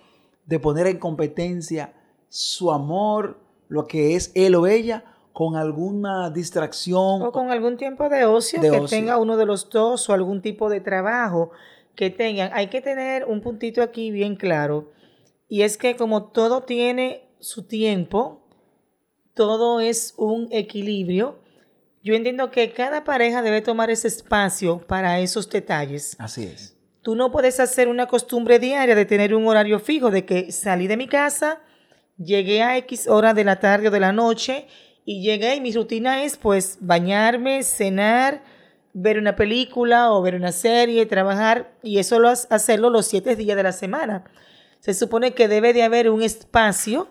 de 0.50 0.60
poner 0.60 0.88
en 0.88 0.98
competencia 0.98 1.94
su 2.28 2.72
amor, 2.72 3.40
lo 3.68 3.88
que 3.88 4.16
es 4.16 4.32
él 4.34 4.56
o 4.56 4.66
ella, 4.66 5.06
con 5.32 5.56
alguna 5.56 6.32
distracción. 6.32 7.22
O 7.22 7.32
con 7.32 7.52
algún 7.52 7.78
tiempo 7.78 8.10
de 8.10 8.26
ocio 8.26 8.60
De 8.60 8.72
que 8.72 8.80
ocio. 8.80 8.98
tenga 8.98 9.18
uno 9.18 9.38
de 9.38 9.46
los 9.46 9.70
dos 9.70 10.10
o 10.10 10.14
algún 10.14 10.42
tipo 10.42 10.70
de 10.70 10.82
trabajo 10.82 11.52
que 11.96 12.10
tengan. 12.10 12.50
Hay 12.54 12.68
que 12.68 12.82
tener 12.82 13.26
un 13.26 13.42
puntito 13.42 13.84
aquí 13.84 14.10
bien 14.10 14.36
claro. 14.36 14.92
Y 15.48 15.62
es 15.62 15.78
que 15.78 15.96
como 15.96 16.32
todo 16.32 16.64
tiene 16.64 17.30
su 17.40 17.68
tiempo, 17.68 18.42
todo 19.36 19.80
es 19.80 20.16
un 20.18 20.48
equilibrio. 20.52 21.38
Yo 22.02 22.16
entiendo 22.16 22.50
que 22.50 22.74
cada 22.74 23.04
pareja 23.04 23.44
debe 23.44 23.62
tomar 23.62 23.92
ese 23.92 24.08
espacio 24.08 24.80
para 24.88 25.20
esos 25.20 25.48
detalles. 25.48 26.16
Así 26.20 26.46
es. 26.46 26.79
Tú 27.10 27.16
no 27.16 27.32
puedes 27.32 27.60
hacer 27.60 27.88
una 27.88 28.06
costumbre 28.06 28.60
diaria 28.60 28.94
de 28.94 29.04
tener 29.04 29.34
un 29.34 29.48
horario 29.48 29.80
fijo, 29.80 30.12
de 30.12 30.26
que 30.26 30.52
salí 30.52 30.86
de 30.86 30.96
mi 30.96 31.08
casa, 31.08 31.60
llegué 32.20 32.62
a 32.62 32.78
X 32.78 33.08
hora 33.08 33.34
de 33.34 33.44
la 33.44 33.60
tarde 33.60 33.88
o 33.88 33.92
de 33.92 34.00
la 34.00 34.12
noche 34.12 34.68
y 35.06 35.24
llegué 35.24 35.56
y 35.56 35.60
mi 35.60 35.74
rutina 35.74 36.22
es 36.22 36.38
pues 36.38 36.78
bañarme, 36.82 37.64
cenar, 37.64 38.44
ver 38.94 39.18
una 39.18 39.36
película 39.36 40.12
o 40.12 40.22
ver 40.22 40.36
una 40.36 40.52
serie, 40.52 41.08
trabajar 41.08 41.74
y 41.82 41.98
eso 41.98 42.20
lo 42.20 42.30
hacerlo 42.30 42.92
los 42.92 43.08
siete 43.08 43.36
días 43.36 43.58
de 43.58 43.64
la 43.64 43.72
semana. 43.72 44.26
Se 44.80 44.94
supone 44.94 45.34
que 45.34 45.48
debe 45.48 45.74
de 45.74 45.82
haber 45.82 46.12
un 46.12 46.22
espacio 46.22 47.08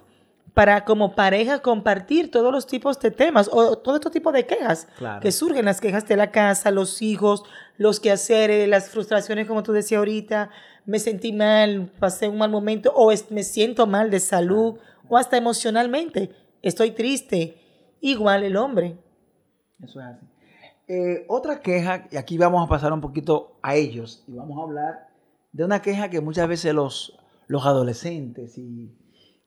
para 0.58 0.84
como 0.84 1.14
pareja 1.14 1.60
compartir 1.62 2.32
todos 2.32 2.50
los 2.50 2.66
tipos 2.66 2.98
de 2.98 3.12
temas 3.12 3.48
o 3.52 3.78
todo 3.78 3.94
este 3.94 4.10
tipo 4.10 4.32
de 4.32 4.44
quejas 4.44 4.88
Claro. 4.98 5.20
que 5.20 5.30
surgen, 5.30 5.64
las 5.64 5.80
quejas 5.80 6.08
de 6.08 6.16
la 6.16 6.32
casa, 6.32 6.72
los 6.72 7.00
hijos, 7.00 7.44
los 7.76 8.00
quehaceres, 8.00 8.68
las 8.68 8.90
frustraciones, 8.90 9.46
como 9.46 9.62
tú 9.62 9.70
decías 9.72 10.00
ahorita, 10.00 10.50
me 10.84 10.98
sentí 10.98 11.32
mal, 11.32 11.92
pasé 12.00 12.26
un 12.26 12.38
mal 12.38 12.50
momento 12.50 12.92
o 12.96 13.12
es- 13.12 13.30
me 13.30 13.44
siento 13.44 13.86
mal 13.86 14.10
de 14.10 14.18
salud 14.18 14.80
o 15.08 15.16
hasta 15.16 15.36
emocionalmente, 15.36 16.30
estoy 16.60 16.90
triste. 16.90 17.56
Igual 18.00 18.42
el 18.42 18.56
hombre. 18.56 18.98
Eso 19.80 20.00
es 20.00 20.06
así. 20.06 20.26
Eh, 20.88 21.24
otra 21.28 21.60
queja, 21.60 22.08
y 22.10 22.16
aquí 22.16 22.36
vamos 22.36 22.66
a 22.66 22.68
pasar 22.68 22.92
un 22.92 23.00
poquito 23.00 23.60
a 23.62 23.76
ellos, 23.76 24.24
y 24.26 24.32
vamos 24.32 24.58
a 24.58 24.62
hablar 24.64 25.06
de 25.52 25.64
una 25.64 25.80
queja 25.82 26.10
que 26.10 26.20
muchas 26.20 26.48
veces 26.48 26.74
los, 26.74 27.16
los 27.46 27.64
adolescentes 27.64 28.58
y, 28.58 28.92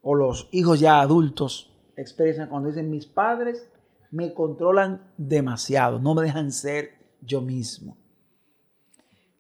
o 0.01 0.15
los 0.15 0.49
hijos 0.51 0.79
ya 0.79 0.99
adultos 1.01 1.71
expresan 1.95 2.49
cuando 2.49 2.69
dicen, 2.69 2.89
mis 2.89 3.05
padres 3.05 3.67
me 4.09 4.33
controlan 4.33 5.11
demasiado, 5.17 5.99
no 5.99 6.15
me 6.15 6.23
dejan 6.23 6.51
ser 6.51 6.91
yo 7.21 7.41
mismo. 7.41 7.97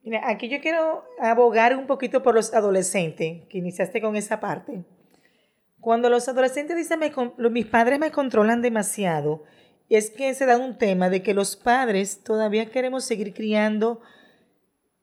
Mira, 0.03 0.21
aquí 0.29 0.49
yo 0.49 0.59
quiero 0.61 1.03
abogar 1.19 1.75
un 1.77 1.85
poquito 1.87 2.23
por 2.23 2.33
los 2.35 2.53
adolescentes, 2.53 3.43
que 3.49 3.57
iniciaste 3.57 4.01
con 4.01 4.15
esa 4.15 4.39
parte. 4.39 4.83
Cuando 5.79 6.09
los 6.09 6.27
adolescentes 6.27 6.75
dicen, 6.77 6.99
"Me 6.99 7.11
con- 7.11 7.33
lo- 7.37 7.49
mis 7.49 7.65
padres 7.65 7.99
me 7.99 8.11
controlan 8.11 8.61
demasiado, 8.61 9.43
es 9.89 10.09
que 10.09 10.33
se 10.33 10.45
da 10.45 10.57
un 10.57 10.77
tema 10.77 11.09
de 11.09 11.21
que 11.21 11.33
los 11.33 11.55
padres 11.55 12.23
todavía 12.23 12.71
queremos 12.71 13.03
seguir 13.03 13.33
criando, 13.33 14.01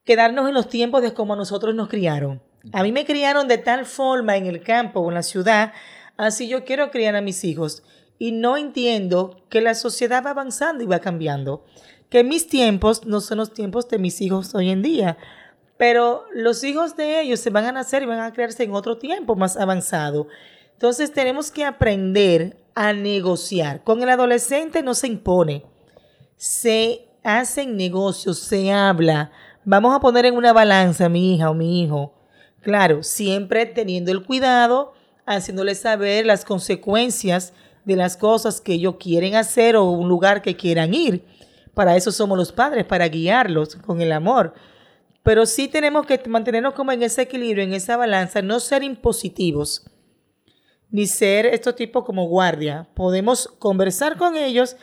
quedarnos 0.05 0.49
en 0.49 0.55
los 0.55 0.69
tiempos 0.69 1.03
de 1.03 1.13
como 1.15 1.37
nosotros 1.37 1.75
nos 1.75 1.89
criaron. 1.89 2.41
A 2.73 2.83
mí 2.83 2.93
me 2.93 3.05
criaron 3.05 3.49
de 3.49 3.59
tal 3.59 3.87
forma 3.87 4.37
en 4.37 4.47
el 4.47 4.63
campo 4.63 5.01
o 5.01 5.09
en 5.09 5.15
la 5.15 5.23
ciudad, 5.23 5.73
así 6.17 6.49
yo 6.49 6.65
quiero 6.65 6.91
criar 6.91 7.17
a 7.17 7.21
mis 7.21 7.45
hijos. 7.45 7.83
Y 8.19 8.33
no 8.33 8.57
entiendo 8.57 9.41
que 9.49 9.61
la 9.61 9.75
sociedad 9.75 10.25
va 10.25 10.31
avanzando 10.31 10.83
y 10.83 10.87
va 10.87 10.99
cambiando. 10.99 11.65
Que 12.11 12.25
mis 12.25 12.49
tiempos 12.49 13.07
no 13.07 13.21
son 13.21 13.39
los 13.39 13.53
tiempos 13.53 13.89
de 13.89 13.99
mis 13.99 14.21
hijos 14.21 14.55
hoy 14.55 14.71
en 14.71 14.83
día. 14.83 15.19
Pero 15.77 16.25
los 16.35 16.65
hijos 16.65 16.97
de 16.97 17.21
ellos 17.21 17.39
se 17.39 17.51
van 17.51 17.65
a 17.67 17.73
nacer 17.73 18.03
y 18.03 18.07
van 18.07 18.19
a 18.19 18.33
crearse 18.33 18.65
en 18.65 18.75
otro 18.75 18.99
tiempo 18.99 19.37
más 19.37 19.57
avanzado. 19.57 20.27
Entonces 20.73 21.13
tenemos 21.13 21.53
que 21.53 21.65
aprender 21.65 22.57
a 22.75 22.93
negociar. 22.93 23.85
Con 23.85 24.03
el 24.03 24.09
adolescente 24.09 24.83
no 24.83 24.95
se 24.95 25.07
impone. 25.07 25.65
Se 26.37 27.09
hacen 27.23 27.77
negocios, 27.77 28.39
se 28.39 28.73
habla. 28.73 29.31
Vamos 29.65 29.95
a 29.95 30.01
poner 30.01 30.27
en 30.27 30.37
una 30.37 30.53
balanza 30.53 31.09
mi 31.09 31.35
hija 31.35 31.51
o 31.51 31.55
mi 31.55 31.83
hijo. 31.83 32.18
Claro, 32.61 33.03
siempre 33.03 33.67
teniendo 33.67 34.11
el 34.11 34.25
cuidado, 34.25 34.93
haciéndole 35.27 35.75
saber 35.75 36.27
las 36.27 36.45
consecuencias 36.45 37.53
de 37.85 37.97
las 37.97 38.17
cosas 38.17 38.61
que 38.61 38.75
ellos 38.75 38.97
quieren 38.99 39.35
hacer 39.35 39.77
o 39.77 39.85
un 39.85 40.09
lugar 40.09 40.43
que 40.43 40.57
quieran 40.57 40.93
ir. 40.93 41.25
Para 41.75 41.97
eso 41.97 42.11
somos 42.13 42.37
los 42.37 42.53
padres, 42.53 42.85
para 42.85 43.09
guiarlos 43.09 43.77
con 43.77 44.01
el 44.01 44.13
amor. 44.13 44.53
Pero 45.23 45.47
sí 45.47 45.69
tenemos 45.69 46.07
que 46.07 46.21
mantenernos 46.27 46.75
como 46.75 46.93
en 46.93 47.03
ese 47.03 47.23
equilibrio, 47.23 47.63
en 47.63 47.73
esa 47.73 47.97
balanza, 47.97 48.43
no 48.43 48.61
ser 48.61 48.83
impositivos, 48.83 49.85
ni 50.91 51.07
ser 51.07 51.47
estos 51.47 51.77
tipos 51.77 52.05
como 52.05 52.27
guardia. 52.27 52.89
Podemos 52.95 53.49
conversar 53.59 54.17
con 54.17 54.37
ellos, 54.37 54.77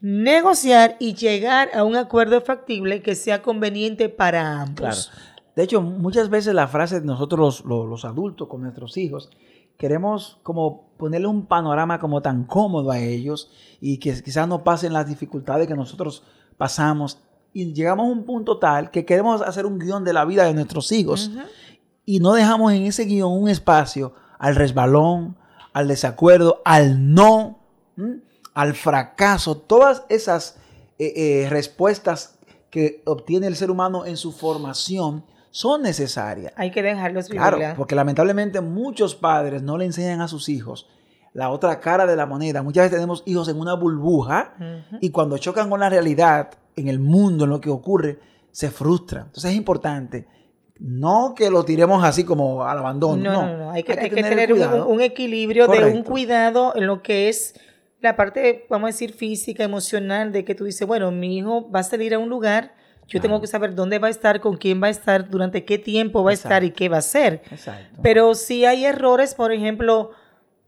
negociar 0.00 0.96
y 1.00 1.14
llegar 1.14 1.70
a 1.74 1.84
un 1.84 1.96
acuerdo 1.96 2.40
factible 2.40 3.02
que 3.02 3.14
sea 3.14 3.42
conveniente 3.42 4.08
para 4.08 4.60
ambos. 4.60 5.10
Claro. 5.10 5.27
De 5.58 5.64
hecho, 5.64 5.82
muchas 5.82 6.30
veces 6.30 6.54
la 6.54 6.68
frase 6.68 7.00
de 7.00 7.06
nosotros 7.06 7.40
los, 7.40 7.64
los- 7.64 7.88
los 7.88 8.04
adultos 8.04 8.46
con 8.46 8.62
nuestros 8.62 8.96
hijos, 8.96 9.28
queremos 9.76 10.38
como 10.44 10.92
ponerle 10.96 11.26
un 11.26 11.46
panorama 11.46 11.98
como 11.98 12.22
tan 12.22 12.44
cómodo 12.44 12.92
a 12.92 13.00
ellos 13.00 13.50
y 13.80 13.98
que 13.98 14.22
quizás 14.22 14.46
no 14.46 14.62
pasen 14.62 14.92
las 14.92 15.08
dificultades 15.08 15.66
que 15.66 15.74
nosotros 15.74 16.22
pasamos. 16.56 17.18
Y 17.52 17.72
llegamos 17.72 18.06
a 18.06 18.12
un 18.12 18.22
punto 18.24 18.58
tal 18.58 18.92
que 18.92 19.04
queremos 19.04 19.42
hacer 19.42 19.66
un 19.66 19.80
guion 19.80 20.04
de 20.04 20.12
la 20.12 20.24
vida 20.24 20.44
de 20.44 20.54
nuestros 20.54 20.92
hijos 20.92 21.28
y 22.06 22.20
no 22.20 22.34
dejamos 22.34 22.72
en 22.72 22.84
ese 22.84 23.04
guion 23.06 23.32
un 23.32 23.48
espacio 23.48 24.12
al 24.38 24.54
resbalón, 24.54 25.36
al 25.72 25.88
desacuerdo, 25.88 26.62
al 26.64 27.12
no, 27.14 27.58
¿m? 27.96 28.20
al 28.54 28.74
fracaso, 28.74 29.56
todas 29.56 30.04
esas 30.08 30.56
eh, 31.00 31.12
eh, 31.16 31.46
respuestas 31.50 32.38
que 32.70 33.02
obtiene 33.06 33.48
el 33.48 33.56
ser 33.56 33.72
humano 33.72 34.06
en 34.06 34.16
su 34.16 34.30
formación 34.30 35.24
son 35.58 35.82
necesarias. 35.82 36.52
Hay 36.54 36.70
que 36.70 36.82
dejarlos 36.84 37.26
Claro, 37.28 37.56
vivirla. 37.56 37.74
porque 37.76 37.96
lamentablemente 37.96 38.60
muchos 38.60 39.16
padres 39.16 39.60
no 39.60 39.76
le 39.76 39.86
enseñan 39.86 40.20
a 40.20 40.28
sus 40.28 40.48
hijos 40.48 40.88
la 41.32 41.50
otra 41.50 41.80
cara 41.80 42.06
de 42.06 42.14
la 42.14 42.26
moneda. 42.26 42.62
Muchas 42.62 42.84
veces 42.84 42.94
tenemos 42.96 43.24
hijos 43.26 43.48
en 43.48 43.58
una 43.58 43.74
burbuja 43.74 44.54
y 45.00 45.10
cuando 45.10 45.36
chocan 45.38 45.68
con 45.68 45.80
la 45.80 45.90
realidad, 45.90 46.50
en 46.76 46.86
el 46.86 47.00
mundo, 47.00 47.42
en 47.42 47.50
lo 47.50 47.60
que 47.60 47.70
ocurre, 47.70 48.20
se 48.52 48.70
frustran. 48.70 49.26
Entonces 49.26 49.50
es 49.50 49.56
importante 49.56 50.28
no 50.78 51.34
que 51.36 51.50
lo 51.50 51.64
tiremos 51.64 52.04
así 52.04 52.22
como 52.22 52.62
al 52.62 52.78
abandono. 52.78 53.20
No, 53.20 53.42
No, 53.46 53.56
no, 53.56 53.70
Hay 53.72 53.82
que, 53.82 53.94
hay 53.98 54.10
que 54.10 54.22
tener 54.22 54.52
un, 54.52 54.62
un 54.62 55.00
equilibrio 55.00 55.66
de 55.66 55.86
un 55.86 56.04
cuidado 56.04 56.72
en 56.76 56.86
lo 56.86 57.02
que 57.02 57.28
es 57.28 57.54
la 58.00 58.14
parte, 58.14 58.64
vamos 58.70 58.84
a 58.86 58.92
decir, 58.92 59.12
física, 59.12 59.64
emocional, 59.64 60.30
de 60.30 60.44
que 60.44 60.54
tú 60.54 60.62
dices, 60.64 60.86
bueno, 60.86 61.10
mi 61.10 61.36
hijo 61.38 61.68
va 61.68 61.80
a 61.80 61.82
salir 61.82 62.14
a 62.14 62.20
un 62.20 62.28
lugar, 62.28 62.74
yo 63.08 63.20
tengo 63.20 63.40
que 63.40 63.46
saber 63.46 63.74
dónde 63.74 63.98
va 63.98 64.08
a 64.08 64.10
estar, 64.10 64.40
con 64.40 64.56
quién 64.56 64.82
va 64.82 64.88
a 64.88 64.90
estar, 64.90 65.28
durante 65.28 65.64
qué 65.64 65.78
tiempo 65.78 66.22
va 66.22 66.30
a 66.30 66.34
estar 66.34 66.62
y 66.62 66.70
qué 66.70 66.88
va 66.88 66.96
a 66.96 66.98
hacer. 67.00 67.42
Exacto. 67.50 68.00
Pero 68.02 68.34
si 68.34 68.64
hay 68.64 68.84
errores, 68.84 69.34
por 69.34 69.50
ejemplo, 69.50 70.12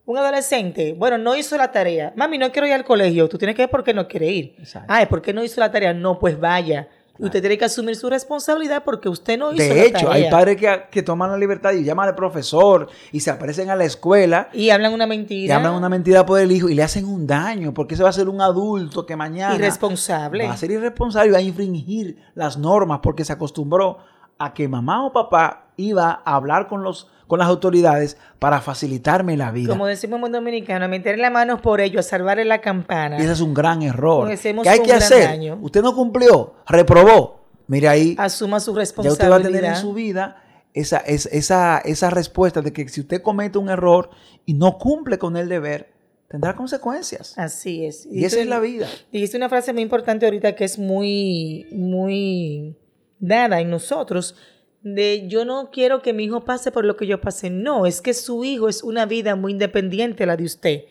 un 0.06 0.18
adolescente, 0.18 0.94
bueno, 0.94 1.18
no 1.18 1.36
hizo 1.36 1.56
la 1.56 1.70
tarea. 1.70 2.12
Mami, 2.16 2.38
no 2.38 2.50
quiero 2.50 2.66
ir 2.66 2.72
al 2.72 2.84
colegio. 2.84 3.28
Tú 3.28 3.38
tienes 3.38 3.54
que 3.54 3.62
ver 3.62 3.70
por 3.70 3.84
qué 3.84 3.94
no 3.94 4.08
quiere 4.08 4.26
ir. 4.26 4.56
Exacto. 4.58 4.92
Ay, 4.92 5.06
¿por 5.06 5.20
qué 5.22 5.32
no 5.32 5.44
hizo 5.44 5.60
la 5.60 5.70
tarea? 5.70 5.92
No, 5.92 6.18
pues 6.18 6.40
vaya. 6.40 6.88
Y 7.20 7.24
Usted 7.26 7.40
tiene 7.40 7.58
que 7.58 7.66
asumir 7.66 7.96
su 7.96 8.08
responsabilidad 8.08 8.82
porque 8.84 9.08
usted 9.08 9.38
no 9.38 9.52
hizo 9.52 9.62
De 9.62 9.86
hecho, 9.86 10.10
hay 10.10 10.22
tarea. 10.24 10.30
padres 10.30 10.56
que, 10.56 10.82
que 10.90 11.02
toman 11.02 11.30
la 11.30 11.36
libertad 11.36 11.72
y 11.72 11.84
llaman 11.84 12.08
al 12.08 12.14
profesor 12.14 12.88
y 13.12 13.20
se 13.20 13.30
aparecen 13.30 13.68
a 13.70 13.76
la 13.76 13.84
escuela 13.84 14.48
Y 14.52 14.70
hablan 14.70 14.94
una 14.94 15.04
y 15.04 15.08
mentira. 15.08 15.56
hablan 15.56 15.74
una 15.74 15.88
mentira 15.88 16.24
por 16.24 16.40
el 16.40 16.50
hijo 16.50 16.68
y 16.68 16.74
le 16.74 16.82
hacen 16.82 17.04
un 17.04 17.26
daño 17.26 17.74
porque 17.74 17.94
ese 17.94 18.02
va 18.02 18.08
a 18.08 18.12
ser 18.12 18.28
un 18.28 18.40
adulto 18.40 19.04
que 19.04 19.16
mañana 19.16 19.54
Irresponsable. 19.54 20.46
va 20.46 20.54
a 20.54 20.56
ser 20.56 20.70
irresponsable 20.70 21.28
y 21.28 21.32
va 21.32 21.38
a 21.38 21.42
infringir 21.42 22.16
las 22.34 22.56
normas 22.56 23.00
porque 23.02 23.24
se 23.24 23.32
acostumbró 23.32 23.98
a 24.38 24.54
que 24.54 24.66
mamá 24.68 25.04
o 25.04 25.12
papá 25.12 25.66
iba 25.76 26.22
a 26.24 26.34
hablar 26.36 26.68
con, 26.68 26.82
los, 26.82 27.08
con 27.30 27.38
las 27.38 27.48
autoridades 27.48 28.18
para 28.38 28.60
facilitarme 28.60 29.36
la 29.36 29.50
vida. 29.52 29.68
Como 29.70 29.86
decimos 29.86 30.20
en 30.26 30.32
dominicano, 30.32 30.84
a 30.84 30.88
meter 30.88 31.18
las 31.18 31.30
manos 31.32 31.60
por 31.60 31.80
ello, 31.80 32.00
a 32.00 32.02
salvarle 32.02 32.44
la 32.44 32.60
campana. 32.60 33.18
Y 33.18 33.22
ese 33.22 33.32
es 33.32 33.40
un 33.40 33.54
gran 33.54 33.82
error. 33.82 34.28
¿Qué 34.28 34.68
hay 34.68 34.82
que 34.82 34.92
hacer? 34.92 35.22
daño. 35.24 35.58
Usted 35.62 35.80
no 35.82 35.94
cumplió, 35.94 36.54
reprobó. 36.66 37.40
Mire 37.68 37.88
ahí, 37.88 38.16
Asuma 38.18 38.58
su 38.60 38.72
ya 38.74 38.80
responsabilidad. 38.80 39.12
usted 39.12 39.30
va 39.30 39.36
a 39.36 39.42
tener 39.52 39.64
en 39.64 39.76
su 39.76 39.94
vida 39.94 40.42
esa, 40.74 40.98
es- 40.98 41.26
esa, 41.32 41.78
esa 41.78 42.10
respuesta 42.10 42.60
de 42.62 42.72
que 42.72 42.88
si 42.88 43.00
usted 43.00 43.22
comete 43.22 43.58
un 43.58 43.70
error 43.70 44.10
y 44.44 44.54
no 44.54 44.76
cumple 44.76 45.18
con 45.18 45.36
el 45.36 45.48
deber, 45.48 45.92
tendrá 46.28 46.54
consecuencias. 46.56 47.38
Así 47.38 47.86
es. 47.86 48.06
Y 48.10 48.24
esa 48.24 48.36
tú- 48.36 48.42
es 48.42 48.48
la 48.48 48.58
vida. 48.58 48.86
Dijiste 49.12 49.36
una 49.36 49.48
frase 49.48 49.72
muy 49.72 49.82
importante 49.82 50.26
ahorita 50.26 50.54
que 50.56 50.64
es 50.64 50.78
muy, 50.80 51.68
muy 51.72 52.76
dada 53.20 53.60
en 53.60 53.70
nosotros, 53.70 54.34
de 54.82 55.28
yo 55.28 55.44
no 55.44 55.70
quiero 55.70 56.00
que 56.00 56.12
mi 56.12 56.24
hijo 56.24 56.44
pase 56.44 56.72
por 56.72 56.84
lo 56.84 56.96
que 56.96 57.06
yo 57.06 57.20
pasé. 57.20 57.50
No, 57.50 57.86
es 57.86 58.00
que 58.00 58.14
su 58.14 58.44
hijo 58.44 58.68
es 58.68 58.82
una 58.82 59.06
vida 59.06 59.36
muy 59.36 59.52
independiente 59.52 60.26
la 60.26 60.36
de 60.36 60.44
usted. 60.44 60.84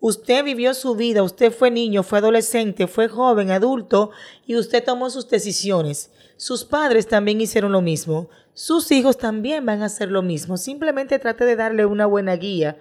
Usted 0.00 0.44
vivió 0.44 0.74
su 0.74 0.96
vida, 0.96 1.22
usted 1.22 1.50
fue 1.50 1.70
niño, 1.70 2.02
fue 2.02 2.18
adolescente, 2.18 2.86
fue 2.86 3.08
joven, 3.08 3.50
adulto, 3.50 4.10
y 4.46 4.56
usted 4.56 4.84
tomó 4.84 5.08
sus 5.08 5.28
decisiones. 5.28 6.10
Sus 6.36 6.64
padres 6.64 7.06
también 7.06 7.40
hicieron 7.40 7.72
lo 7.72 7.80
mismo. 7.80 8.28
Sus 8.52 8.90
hijos 8.92 9.16
también 9.16 9.64
van 9.64 9.82
a 9.82 9.86
hacer 9.86 10.10
lo 10.10 10.20
mismo. 10.20 10.56
Simplemente 10.56 11.18
trate 11.18 11.44
de 11.44 11.56
darle 11.56 11.86
una 11.86 12.06
buena 12.06 12.36
guía 12.36 12.76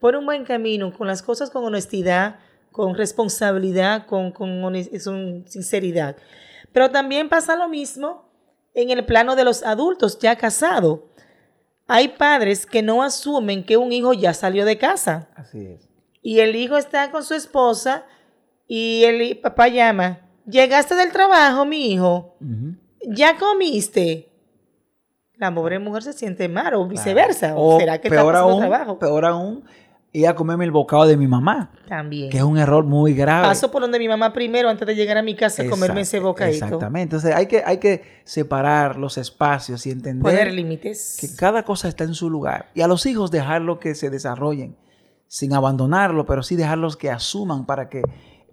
por 0.00 0.16
un 0.16 0.26
buen 0.26 0.44
camino, 0.44 0.92
con 0.92 1.06
las 1.06 1.22
cosas 1.22 1.50
con 1.50 1.64
honestidad, 1.64 2.40
con 2.72 2.94
responsabilidad, 2.94 4.06
con, 4.06 4.32
con 4.32 4.60
con 4.60 4.74
sinceridad. 5.46 6.16
Pero 6.72 6.90
también 6.90 7.28
pasa 7.28 7.54
lo 7.56 7.68
mismo 7.68 8.23
en 8.74 8.90
el 8.90 9.04
plano 9.06 9.36
de 9.36 9.44
los 9.44 9.62
adultos 9.62 10.18
ya 10.18 10.36
casados. 10.36 11.00
Hay 11.86 12.08
padres 12.08 12.66
que 12.66 12.82
no 12.82 13.02
asumen 13.02 13.64
que 13.64 13.76
un 13.76 13.92
hijo 13.92 14.12
ya 14.14 14.32
salió 14.34 14.64
de 14.64 14.78
casa 14.78 15.28
Así 15.36 15.66
es. 15.66 15.88
y 16.22 16.40
el 16.40 16.56
hijo 16.56 16.76
está 16.76 17.10
con 17.10 17.22
su 17.24 17.34
esposa 17.34 18.04
y 18.66 19.04
el 19.04 19.38
papá 19.40 19.68
llama, 19.68 20.20
llegaste 20.46 20.94
del 20.94 21.12
trabajo, 21.12 21.64
mi 21.66 21.92
hijo, 21.92 22.36
ya 23.06 23.36
comiste. 23.36 24.30
La 25.36 25.52
pobre 25.54 25.78
mujer 25.78 26.02
se 26.04 26.12
siente 26.14 26.48
mal 26.48 26.72
o 26.74 26.86
viceversa. 26.86 27.54
¿O, 27.56 27.74
O 27.76 27.78
será 27.80 28.00
que 28.00 28.08
está 28.08 28.20
peor 28.22 28.32
pasando 28.32 28.50
aún, 28.52 28.60
trabajo? 28.60 28.98
peor 28.98 29.24
aún, 29.26 29.64
ir 30.14 30.28
a 30.28 30.34
comerme 30.36 30.64
el 30.64 30.70
bocado 30.70 31.06
de 31.06 31.16
mi 31.16 31.26
mamá, 31.26 31.72
También. 31.88 32.30
que 32.30 32.38
es 32.38 32.44
un 32.44 32.56
error 32.56 32.84
muy 32.84 33.14
grave. 33.14 33.48
Paso 33.48 33.70
por 33.72 33.82
donde 33.82 33.98
mi 33.98 34.06
mamá 34.06 34.32
primero 34.32 34.68
antes 34.70 34.86
de 34.86 34.94
llegar 34.94 35.18
a 35.18 35.22
mi 35.22 35.34
casa 35.34 35.64
a 35.64 35.68
comerme 35.68 36.02
ese 36.02 36.20
bocadito. 36.20 36.64
Exactamente. 36.64 37.16
Entonces 37.16 37.34
hay 37.34 37.46
que, 37.46 37.62
hay 37.66 37.78
que 37.78 38.02
separar 38.22 38.96
los 38.96 39.18
espacios 39.18 39.84
y 39.86 39.90
entender 39.90 40.22
Poner 40.22 40.52
límites. 40.52 41.18
que 41.20 41.34
cada 41.34 41.64
cosa 41.64 41.88
está 41.88 42.04
en 42.04 42.14
su 42.14 42.30
lugar. 42.30 42.70
Y 42.74 42.82
a 42.82 42.86
los 42.86 43.04
hijos 43.06 43.32
dejarlo 43.32 43.80
que 43.80 43.96
se 43.96 44.08
desarrollen, 44.08 44.76
sin 45.26 45.52
abandonarlo, 45.52 46.24
pero 46.26 46.44
sí 46.44 46.54
dejarlos 46.54 46.96
que 46.96 47.10
asuman 47.10 47.66
para 47.66 47.88
que 47.88 48.02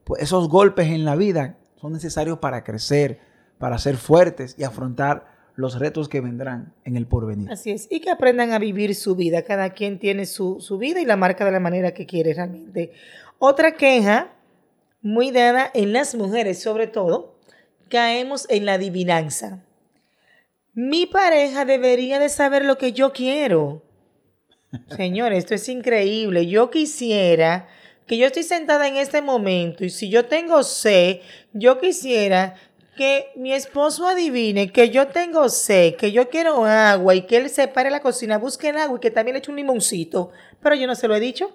pues, 0.04 0.24
esos 0.24 0.50
golpes 0.50 0.88
en 0.88 1.06
la 1.06 1.16
vida 1.16 1.60
son 1.76 1.94
necesarios 1.94 2.40
para 2.40 2.64
crecer, 2.64 3.20
para 3.60 3.78
ser 3.78 3.98
fuertes 3.98 4.56
y 4.58 4.64
afrontar 4.64 5.31
los 5.62 5.80
retos 5.80 6.10
que 6.10 6.20
vendrán 6.20 6.74
en 6.84 6.98
el 6.98 7.06
porvenir. 7.06 7.50
Así 7.52 7.72
es. 7.72 7.88
Y 7.90 8.02
que 8.02 8.10
aprendan 8.10 8.52
a 8.52 8.60
vivir 8.60 8.96
su 8.96 9.16
vida. 9.16 9.44
Cada 9.44 9.70
quien 9.70 10.00
tiene 10.00 10.26
su, 10.26 10.60
su 10.60 10.78
vida 10.78 11.00
y 11.00 11.06
la 11.06 11.16
marca 11.16 11.46
de 11.46 11.52
la 11.52 11.60
manera 11.60 11.94
que 11.94 12.06
quiere 12.06 12.34
realmente. 12.34 12.92
Otra 13.40 13.76
queja 13.78 14.34
muy 15.02 15.32
dada 15.32 15.72
en 15.74 15.94
las 15.94 16.16
mujeres, 16.16 16.62
sobre 16.62 16.88
todo, 16.88 17.36
caemos 17.90 18.46
en 18.50 18.66
la 18.66 18.74
adivinanza. 18.74 19.64
Mi 20.74 21.06
pareja 21.06 21.66
debería 21.66 22.20
de 22.20 22.30
saber 22.30 22.66
lo 22.66 22.78
que 22.78 22.94
yo 22.94 23.12
quiero. 23.12 23.84
Señores, 24.96 25.40
esto 25.40 25.56
es 25.56 25.68
increíble. 25.70 26.48
Yo 26.48 26.70
quisiera 26.70 27.68
que 28.08 28.18
yo 28.18 28.26
estoy 28.26 28.44
sentada 28.44 28.88
en 28.88 28.98
este 28.98 29.22
momento 29.22 29.86
y 29.86 29.90
si 29.90 30.10
yo 30.10 30.26
tengo 30.26 30.64
sed, 30.64 31.20
yo 31.54 31.80
quisiera 31.80 32.56
que 33.02 33.32
mi 33.36 33.52
esposo 33.52 34.06
adivine 34.06 34.72
que 34.72 34.92
yo 34.92 35.08
tengo 35.08 35.50
sed, 35.50 35.96
que 35.96 36.12
yo 36.12 36.30
quiero 36.30 36.66
agua 36.66 37.16
y 37.16 37.24
que 37.24 37.38
él 37.38 37.50
se 37.50 37.68
pare 37.68 37.88
a 37.88 37.92
la 37.92 38.00
cocina, 38.00 38.38
busque 38.38 38.70
el 38.70 38.78
agua 38.78 38.98
y 38.98 39.00
que 39.00 39.10
también 39.10 39.34
le 39.34 39.40
eche 39.40 39.50
un 39.50 39.58
limoncito. 39.58 40.30
Pero 40.62 40.76
yo 40.76 40.86
no 40.86 40.94
se 40.94 41.08
lo 41.08 41.16
he 41.16 41.20
dicho. 41.20 41.50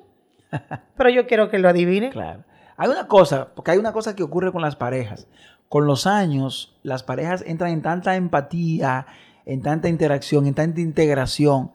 Pero 0.97 1.09
yo 1.09 1.29
quiero 1.29 1.49
que 1.49 1.61
lo 1.61 1.69
adivine. 1.69 2.11
Claro. 2.11 2.43
Hay 2.77 2.89
una 2.89 3.07
cosa, 3.07 3.55
porque 3.55 3.71
hay 3.71 3.79
una 3.79 3.93
cosa 3.93 4.17
que 4.17 4.25
ocurre 4.25 4.51
con 4.51 4.61
las 4.61 4.75
parejas. 4.75 5.29
Con 5.69 5.87
los 5.87 6.09
años, 6.09 6.77
las 6.83 7.05
parejas 7.05 7.45
entran 7.47 7.71
en 7.71 7.83
tanta 7.83 8.17
empatía, 8.17 9.07
en 9.45 9.63
tanta 9.63 9.89
interacción, 9.89 10.49
en 10.49 10.55
tanta 10.55 10.81
integración, 10.81 11.71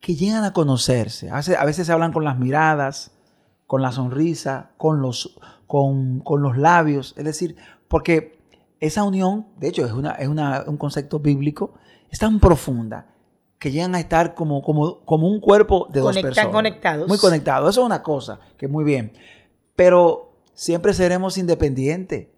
que 0.00 0.14
llegan 0.14 0.44
a 0.44 0.54
conocerse. 0.54 1.28
A 1.28 1.36
veces, 1.36 1.58
a 1.58 1.66
veces 1.66 1.86
se 1.86 1.92
hablan 1.92 2.14
con 2.14 2.24
las 2.24 2.38
miradas, 2.38 3.10
con 3.66 3.82
la 3.82 3.92
sonrisa, 3.92 4.70
con 4.78 5.02
los, 5.02 5.38
con, 5.66 6.20
con 6.20 6.40
los 6.40 6.56
labios. 6.56 7.12
Es 7.18 7.26
decir, 7.26 7.56
porque 7.88 8.35
esa 8.80 9.04
unión, 9.04 9.46
de 9.58 9.68
hecho, 9.68 9.84
es, 9.86 9.92
una, 9.92 10.12
es 10.12 10.28
una, 10.28 10.64
un 10.66 10.76
concepto 10.76 11.18
bíblico, 11.18 11.74
es 12.10 12.18
tan 12.18 12.40
profunda 12.40 13.06
que 13.58 13.70
llegan 13.70 13.94
a 13.94 14.00
estar 14.00 14.34
como, 14.34 14.62
como, 14.62 15.00
como 15.04 15.28
un 15.28 15.40
cuerpo 15.40 15.88
de 15.90 16.00
dos 16.00 16.16
personas. 16.18 16.52
conectados. 16.52 17.08
Muy 17.08 17.18
conectados. 17.18 17.70
Eso 17.70 17.80
es 17.80 17.86
una 17.86 18.02
cosa 18.02 18.38
que 18.58 18.68
muy 18.68 18.84
bien. 18.84 19.12
Pero 19.74 20.32
siempre 20.54 20.92
seremos 20.92 21.38
independientes, 21.38 22.28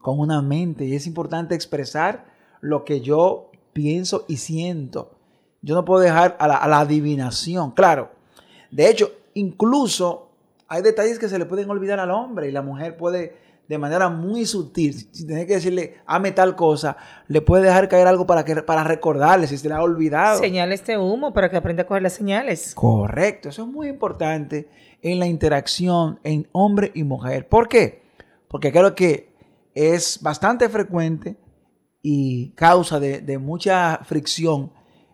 con 0.00 0.18
una 0.18 0.42
mente. 0.42 0.84
Y 0.84 0.94
es 0.94 1.06
importante 1.06 1.54
expresar 1.54 2.26
lo 2.60 2.84
que 2.84 3.00
yo 3.00 3.50
pienso 3.72 4.24
y 4.28 4.38
siento. 4.38 5.12
Yo 5.62 5.74
no 5.74 5.84
puedo 5.84 6.00
dejar 6.00 6.36
a 6.40 6.48
la, 6.48 6.56
a 6.56 6.68
la 6.68 6.80
adivinación. 6.80 7.70
Claro. 7.70 8.10
De 8.70 8.90
hecho, 8.90 9.12
incluso 9.34 10.30
hay 10.68 10.82
detalles 10.82 11.18
que 11.18 11.28
se 11.28 11.38
le 11.38 11.46
pueden 11.46 11.70
olvidar 11.70 12.00
al 12.00 12.10
hombre 12.10 12.48
y 12.48 12.52
la 12.52 12.62
mujer 12.62 12.96
puede, 12.96 13.36
de 13.68 13.78
manera 13.78 14.08
muy 14.08 14.44
sutil, 14.44 14.94
sin 15.12 15.26
tener 15.26 15.46
que 15.46 15.54
decirle, 15.54 15.96
ame 16.06 16.32
tal 16.32 16.54
cosa, 16.54 16.96
le 17.28 17.40
puede 17.40 17.64
dejar 17.64 17.88
caer 17.88 18.06
algo 18.06 18.26
para, 18.26 18.44
que, 18.44 18.56
para 18.56 18.84
recordarle 18.84 19.46
si 19.46 19.56
se 19.56 19.68
le 19.68 19.74
ha 19.74 19.82
olvidado. 19.82 20.38
Señales 20.38 20.84
de 20.86 20.98
humo 20.98 21.32
para 21.32 21.50
que 21.50 21.56
aprenda 21.56 21.84
a 21.84 21.86
coger 21.86 22.02
las 22.02 22.12
señales. 22.12 22.74
Correcto, 22.74 23.48
eso 23.48 23.62
es 23.62 23.68
muy 23.68 23.88
importante 23.88 24.68
en 25.00 25.18
la 25.18 25.26
interacción 25.26 26.20
en 26.24 26.48
hombre 26.52 26.90
y 26.94 27.04
mujer. 27.04 27.48
¿Por 27.48 27.68
qué? 27.68 28.02
Porque 28.48 28.70
creo 28.70 28.94
que 28.94 29.34
es 29.74 30.20
bastante 30.22 30.68
frecuente 30.68 31.36
y 32.02 32.50
causa 32.50 33.00
de, 33.00 33.20
de 33.20 33.38
mucha 33.38 34.00
fricción 34.04 34.72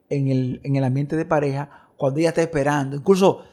en 0.09 0.29
el, 0.29 0.61
en 0.65 0.77
el 0.77 0.85
ambiente 0.85 1.17
de 1.17 1.25
pareja 1.25 1.89
cuando 1.97 2.19
ella 2.19 2.31
está 2.31 2.43
esperando. 2.43 2.97
Incluso, 2.97 3.45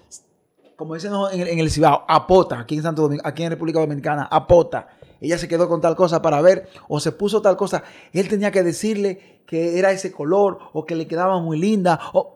como 0.77 0.93
dicen 0.93 1.11
en 1.33 1.41
el, 1.41 1.47
en 1.49 1.59
el 1.59 1.69
Cibao, 1.71 2.05
apota, 2.07 2.59
aquí 2.59 2.75
en 2.75 2.83
Santo 2.83 3.01
Domingo, 3.01 3.23
aquí 3.25 3.43
en 3.43 3.49
República 3.49 3.79
Dominicana, 3.79 4.27
apota. 4.31 4.87
Ella 5.19 5.37
se 5.39 5.47
quedó 5.47 5.67
con 5.67 5.81
tal 5.81 5.95
cosa 5.95 6.21
para 6.21 6.39
ver 6.41 6.69
o 6.87 6.99
se 6.99 7.11
puso 7.11 7.41
tal 7.41 7.57
cosa. 7.57 7.83
Él 8.13 8.29
tenía 8.29 8.51
que 8.51 8.61
decirle 8.61 9.41
que 9.47 9.79
era 9.79 9.91
ese 9.91 10.11
color 10.11 10.59
o 10.73 10.85
que 10.85 10.95
le 10.95 11.07
quedaba 11.07 11.39
muy 11.41 11.57
linda. 11.59 11.99
O. 12.13 12.35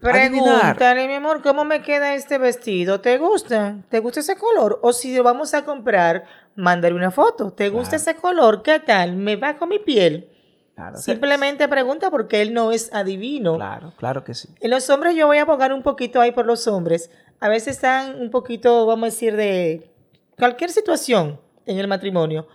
Pregúntale, 0.00 1.06
mi 1.06 1.14
amor, 1.14 1.42
¿cómo 1.42 1.64
me 1.64 1.82
queda 1.82 2.14
este 2.14 2.38
vestido? 2.38 3.00
¿Te 3.00 3.18
gusta? 3.18 3.76
¿Te 3.88 4.00
gusta 4.00 4.20
ese 4.20 4.36
color? 4.36 4.78
O 4.82 4.92
si 4.92 5.14
lo 5.16 5.22
vamos 5.22 5.54
a 5.54 5.64
comprar, 5.64 6.24
mándale 6.56 6.94
una 6.94 7.10
foto. 7.10 7.52
¿Te 7.52 7.68
gusta 7.70 7.96
Claro. 7.96 8.02
ese 8.02 8.14
color? 8.16 8.62
¿Qué 8.62 8.80
tal? 8.80 9.16
¿Me 9.16 9.36
va 9.36 9.56
con 9.56 9.68
mi 9.68 9.78
piel? 9.78 10.30
Claro, 10.74 10.96
Simplemente 10.98 11.68
pregunta 11.68 12.10
porque 12.10 12.42
él 12.42 12.52
no 12.52 12.72
es 12.72 12.92
adivino. 12.92 13.54
Claro, 13.54 13.92
claro 13.96 14.24
que 14.24 14.34
sí. 14.34 14.48
En 14.60 14.70
los 14.70 14.90
hombres 14.90 15.14
yo 15.14 15.26
voy 15.28 15.38
a 15.38 15.42
abogar 15.42 15.72
un 15.72 15.82
poquito 15.82 16.20
ahí 16.20 16.32
por 16.32 16.46
los 16.46 16.66
hombres. 16.66 17.10
A 17.40 17.48
veces 17.48 17.76
están 17.76 18.20
un 18.20 18.30
poquito, 18.30 18.86
vamos 18.86 19.02
a 19.02 19.06
decir, 19.10 19.36
de 19.36 19.90
cualquier 20.38 20.70
situación 20.70 21.40
en 21.66 21.78
el 21.78 21.88
matrimonio. 21.88 22.46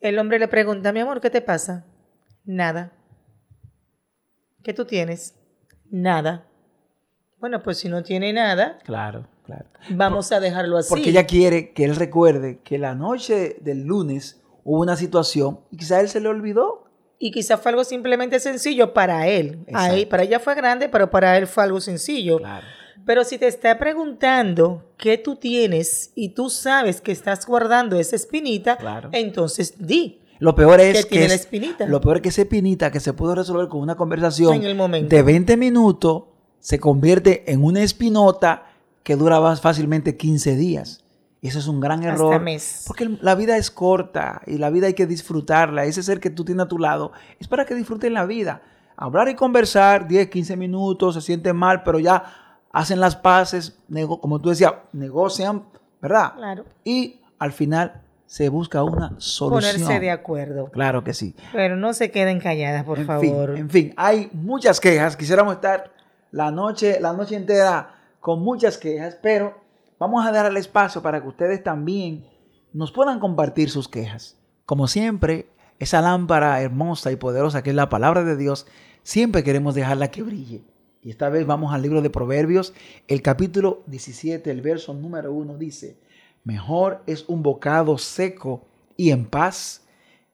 El 0.00 0.18
hombre 0.18 0.38
le 0.38 0.48
pregunta, 0.48 0.92
mi 0.92 1.00
amor, 1.00 1.20
¿qué 1.20 1.30
te 1.30 1.40
pasa? 1.42 1.84
Nada. 2.44 2.92
¿Qué 4.62 4.74
tú 4.74 4.84
tienes? 4.84 5.34
Nada. 5.90 6.46
Bueno, 7.38 7.62
pues 7.62 7.78
si 7.78 7.88
no 7.88 8.02
tiene 8.02 8.32
nada, 8.32 8.78
Claro, 8.84 9.26
claro. 9.44 9.64
vamos 9.90 10.30
a 10.32 10.40
dejarlo 10.40 10.76
así. 10.76 10.90
Porque 10.90 11.10
ella 11.10 11.26
quiere 11.26 11.72
que 11.72 11.84
él 11.84 11.96
recuerde 11.96 12.60
que 12.62 12.76
la 12.78 12.94
noche 12.94 13.56
del 13.60 13.84
lunes 13.84 14.42
hubo 14.64 14.80
una 14.82 14.96
situación 14.96 15.60
y 15.70 15.78
quizá 15.78 16.00
él 16.00 16.08
se 16.08 16.20
le 16.20 16.28
olvidó. 16.28 16.84
Y 17.18 17.30
quizás 17.32 17.60
fue 17.60 17.70
algo 17.70 17.84
simplemente 17.84 18.40
sencillo 18.40 18.92
para 18.92 19.26
él. 19.26 19.64
A 19.72 19.88
él- 19.88 19.94
Exacto. 19.94 20.08
para 20.10 20.22
ella 20.24 20.38
fue 20.40 20.54
grande, 20.54 20.88
pero 20.90 21.10
para 21.10 21.36
él 21.38 21.46
fue 21.46 21.64
algo 21.64 21.80
sencillo. 21.80 22.38
Claro. 22.38 22.66
Pero 23.06 23.24
si 23.24 23.38
te 23.38 23.46
está 23.46 23.78
preguntando 23.78 24.84
qué 24.96 25.18
tú 25.18 25.36
tienes 25.36 26.12
y 26.14 26.30
tú 26.30 26.50
sabes 26.50 27.00
que 27.00 27.12
estás 27.12 27.46
guardando 27.46 27.98
esa 27.98 28.16
espinita, 28.16 28.76
Claro. 28.76 29.08
entonces 29.12 29.74
di. 29.78 30.20
Lo 30.38 30.54
peor 30.54 30.80
es 30.80 31.04
Que 31.06 31.24
es- 31.24 31.32
espinita. 31.32 31.86
lo 31.86 32.00
peor 32.00 32.16
es 32.16 32.22
que 32.22 32.28
esa 32.30 32.42
espinita 32.42 32.90
que 32.90 33.00
se 33.00 33.12
pudo 33.12 33.34
resolver 33.34 33.68
con 33.68 33.80
una 33.80 33.94
conversación 33.96 34.54
En 34.54 34.64
el 34.64 34.74
momento. 34.74 35.14
de 35.14 35.22
20 35.22 35.56
minutos 35.56 36.24
se 36.60 36.78
convierte 36.78 37.50
en 37.52 37.62
una 37.64 37.82
espinota 37.82 38.64
que 39.02 39.16
dura 39.16 39.40
más 39.40 39.60
fácilmente 39.60 40.16
15 40.16 40.56
días. 40.56 41.04
Y 41.42 41.48
eso 41.48 41.58
es 41.58 41.68
un 41.68 41.80
gran 41.80 42.00
Hasta 42.00 42.12
error. 42.12 42.40
mes. 42.40 42.84
Porque 42.86 43.08
la 43.22 43.34
vida 43.34 43.56
es 43.56 43.70
corta 43.70 44.42
y 44.46 44.58
la 44.58 44.68
vida 44.68 44.88
hay 44.88 44.94
que 44.94 45.06
disfrutarla. 45.06 45.84
Ese 45.86 46.02
ser 46.02 46.20
que 46.20 46.28
tú 46.28 46.44
tienes 46.44 46.64
a 46.66 46.68
tu 46.68 46.78
lado 46.78 47.12
es 47.38 47.48
para 47.48 47.64
que 47.64 47.74
disfruten 47.74 48.12
la 48.12 48.26
vida. 48.26 48.62
Hablar 48.96 49.28
y 49.30 49.34
conversar 49.34 50.06
10, 50.06 50.28
15 50.28 50.56
minutos, 50.58 51.14
se 51.14 51.22
sienten 51.22 51.56
mal, 51.56 51.82
pero 51.82 51.98
ya 51.98 52.24
hacen 52.72 53.00
las 53.00 53.16
paces, 53.16 53.78
nego- 53.88 54.20
como 54.20 54.38
tú 54.40 54.50
decías, 54.50 54.74
negocian, 54.92 55.64
¿verdad? 56.00 56.34
Claro. 56.36 56.64
Y 56.84 57.20
al 57.38 57.52
final 57.52 58.02
se 58.26 58.48
busca 58.48 58.82
una 58.84 59.14
solución. 59.18 59.74
Ponerse 59.74 60.00
de 60.00 60.10
acuerdo. 60.10 60.66
Claro 60.70 61.02
que 61.02 61.14
sí. 61.14 61.34
Pero 61.52 61.76
no 61.76 61.92
se 61.94 62.10
queden 62.10 62.38
calladas, 62.40 62.84
por 62.84 62.98
en 63.00 63.06
favor. 63.06 63.52
Fin, 63.54 63.60
en 63.62 63.70
fin, 63.70 63.94
hay 63.96 64.30
muchas 64.32 64.78
quejas. 64.80 65.16
Quisiéramos 65.16 65.54
estar 65.54 65.92
la 66.30 66.50
noche, 66.52 66.98
la 67.00 67.12
noche 67.12 67.34
entera 67.36 67.94
con 68.20 68.40
muchas 68.42 68.78
quejas, 68.78 69.18
pero 69.20 69.58
vamos 69.98 70.24
a 70.24 70.30
dar 70.30 70.46
el 70.46 70.56
espacio 70.56 71.02
para 71.02 71.20
que 71.20 71.26
ustedes 71.28 71.62
también 71.64 72.24
nos 72.72 72.92
puedan 72.92 73.18
compartir 73.18 73.68
sus 73.68 73.88
quejas. 73.88 74.36
Como 74.64 74.86
siempre, 74.86 75.48
esa 75.80 76.00
lámpara 76.00 76.60
hermosa 76.62 77.10
y 77.10 77.16
poderosa 77.16 77.62
que 77.64 77.70
es 77.70 77.76
la 77.76 77.88
palabra 77.88 78.22
de 78.22 78.36
Dios, 78.36 78.66
siempre 79.02 79.42
queremos 79.42 79.74
dejarla 79.74 80.08
que 80.12 80.22
brille. 80.22 80.62
Y 81.02 81.08
esta 81.08 81.30
vez 81.30 81.46
vamos 81.46 81.72
al 81.72 81.80
libro 81.80 82.02
de 82.02 82.10
Proverbios, 82.10 82.74
el 83.08 83.22
capítulo 83.22 83.82
17, 83.86 84.50
el 84.50 84.60
verso 84.60 84.92
número 84.92 85.32
1 85.32 85.56
dice, 85.56 85.96
mejor 86.44 87.02
es 87.06 87.24
un 87.26 87.42
bocado 87.42 87.96
seco 87.96 88.66
y 88.98 89.10
en 89.10 89.24
paz 89.24 89.82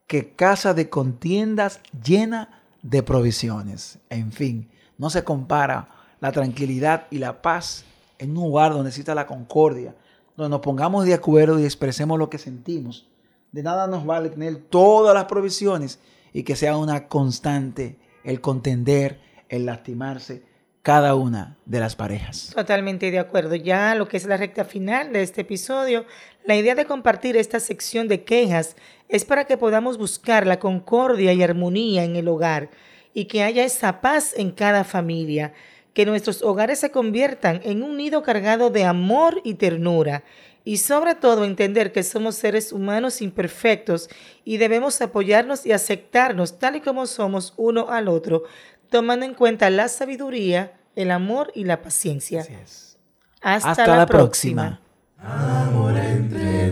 que 0.08 0.32
casa 0.32 0.74
de 0.74 0.90
contiendas 0.90 1.80
llena 2.04 2.62
de 2.82 3.04
provisiones. 3.04 4.00
En 4.10 4.32
fin, 4.32 4.68
no 4.98 5.08
se 5.08 5.22
compara 5.22 5.88
la 6.18 6.32
tranquilidad 6.32 7.06
y 7.12 7.18
la 7.18 7.42
paz 7.42 7.84
en 8.18 8.36
un 8.36 8.48
lugar 8.48 8.72
donde 8.72 8.88
exista 8.88 9.14
la 9.14 9.28
concordia, 9.28 9.94
donde 10.36 10.50
nos 10.50 10.62
pongamos 10.62 11.04
de 11.04 11.14
acuerdo 11.14 11.60
y 11.60 11.64
expresemos 11.64 12.18
lo 12.18 12.28
que 12.28 12.38
sentimos. 12.38 13.06
De 13.52 13.62
nada 13.62 13.86
nos 13.86 14.04
vale 14.04 14.30
tener 14.30 14.56
todas 14.56 15.14
las 15.14 15.26
provisiones 15.26 16.00
y 16.32 16.42
que 16.42 16.56
sea 16.56 16.76
una 16.76 17.06
constante 17.06 18.00
el 18.24 18.40
contender, 18.40 19.20
el 19.48 19.64
lastimarse 19.64 20.55
cada 20.86 21.16
una 21.16 21.56
de 21.64 21.80
las 21.80 21.96
parejas. 21.96 22.52
Totalmente 22.54 23.10
de 23.10 23.18
acuerdo. 23.18 23.56
Ya 23.56 23.96
lo 23.96 24.06
que 24.06 24.18
es 24.18 24.24
la 24.24 24.36
recta 24.36 24.64
final 24.64 25.12
de 25.12 25.22
este 25.22 25.40
episodio, 25.40 26.06
la 26.44 26.54
idea 26.54 26.76
de 26.76 26.84
compartir 26.84 27.36
esta 27.36 27.58
sección 27.58 28.06
de 28.06 28.22
quejas 28.22 28.76
es 29.08 29.24
para 29.24 29.46
que 29.46 29.56
podamos 29.56 29.98
buscar 29.98 30.46
la 30.46 30.60
concordia 30.60 31.32
y 31.32 31.42
armonía 31.42 32.04
en 32.04 32.14
el 32.14 32.28
hogar 32.28 32.70
y 33.12 33.24
que 33.24 33.42
haya 33.42 33.64
esa 33.64 34.00
paz 34.00 34.32
en 34.36 34.52
cada 34.52 34.84
familia, 34.84 35.54
que 35.92 36.06
nuestros 36.06 36.40
hogares 36.42 36.78
se 36.78 36.92
conviertan 36.92 37.62
en 37.64 37.82
un 37.82 37.96
nido 37.96 38.22
cargado 38.22 38.70
de 38.70 38.84
amor 38.84 39.40
y 39.42 39.54
ternura. 39.54 40.22
Y 40.62 40.78
sobre 40.78 41.14
todo 41.14 41.44
entender 41.44 41.92
que 41.92 42.02
somos 42.04 42.34
seres 42.36 42.72
humanos 42.72 43.22
imperfectos 43.22 44.08
y 44.44 44.56
debemos 44.56 45.00
apoyarnos 45.00 45.64
y 45.64 45.72
aceptarnos 45.72 46.58
tal 46.58 46.76
y 46.76 46.80
como 46.80 47.06
somos 47.06 47.54
uno 47.56 47.88
al 47.88 48.08
otro, 48.08 48.42
tomando 48.96 49.26
en 49.26 49.34
cuenta 49.34 49.68
la 49.68 49.88
sabiduría, 49.88 50.72
el 50.94 51.10
amor 51.10 51.52
y 51.54 51.64
la 51.64 51.82
paciencia. 51.82 52.46
Hasta, 53.42 53.72
Hasta, 53.72 53.94
la, 53.94 54.06
próxima. 54.06 54.80
Amor 55.18 55.98
entre 55.98 56.70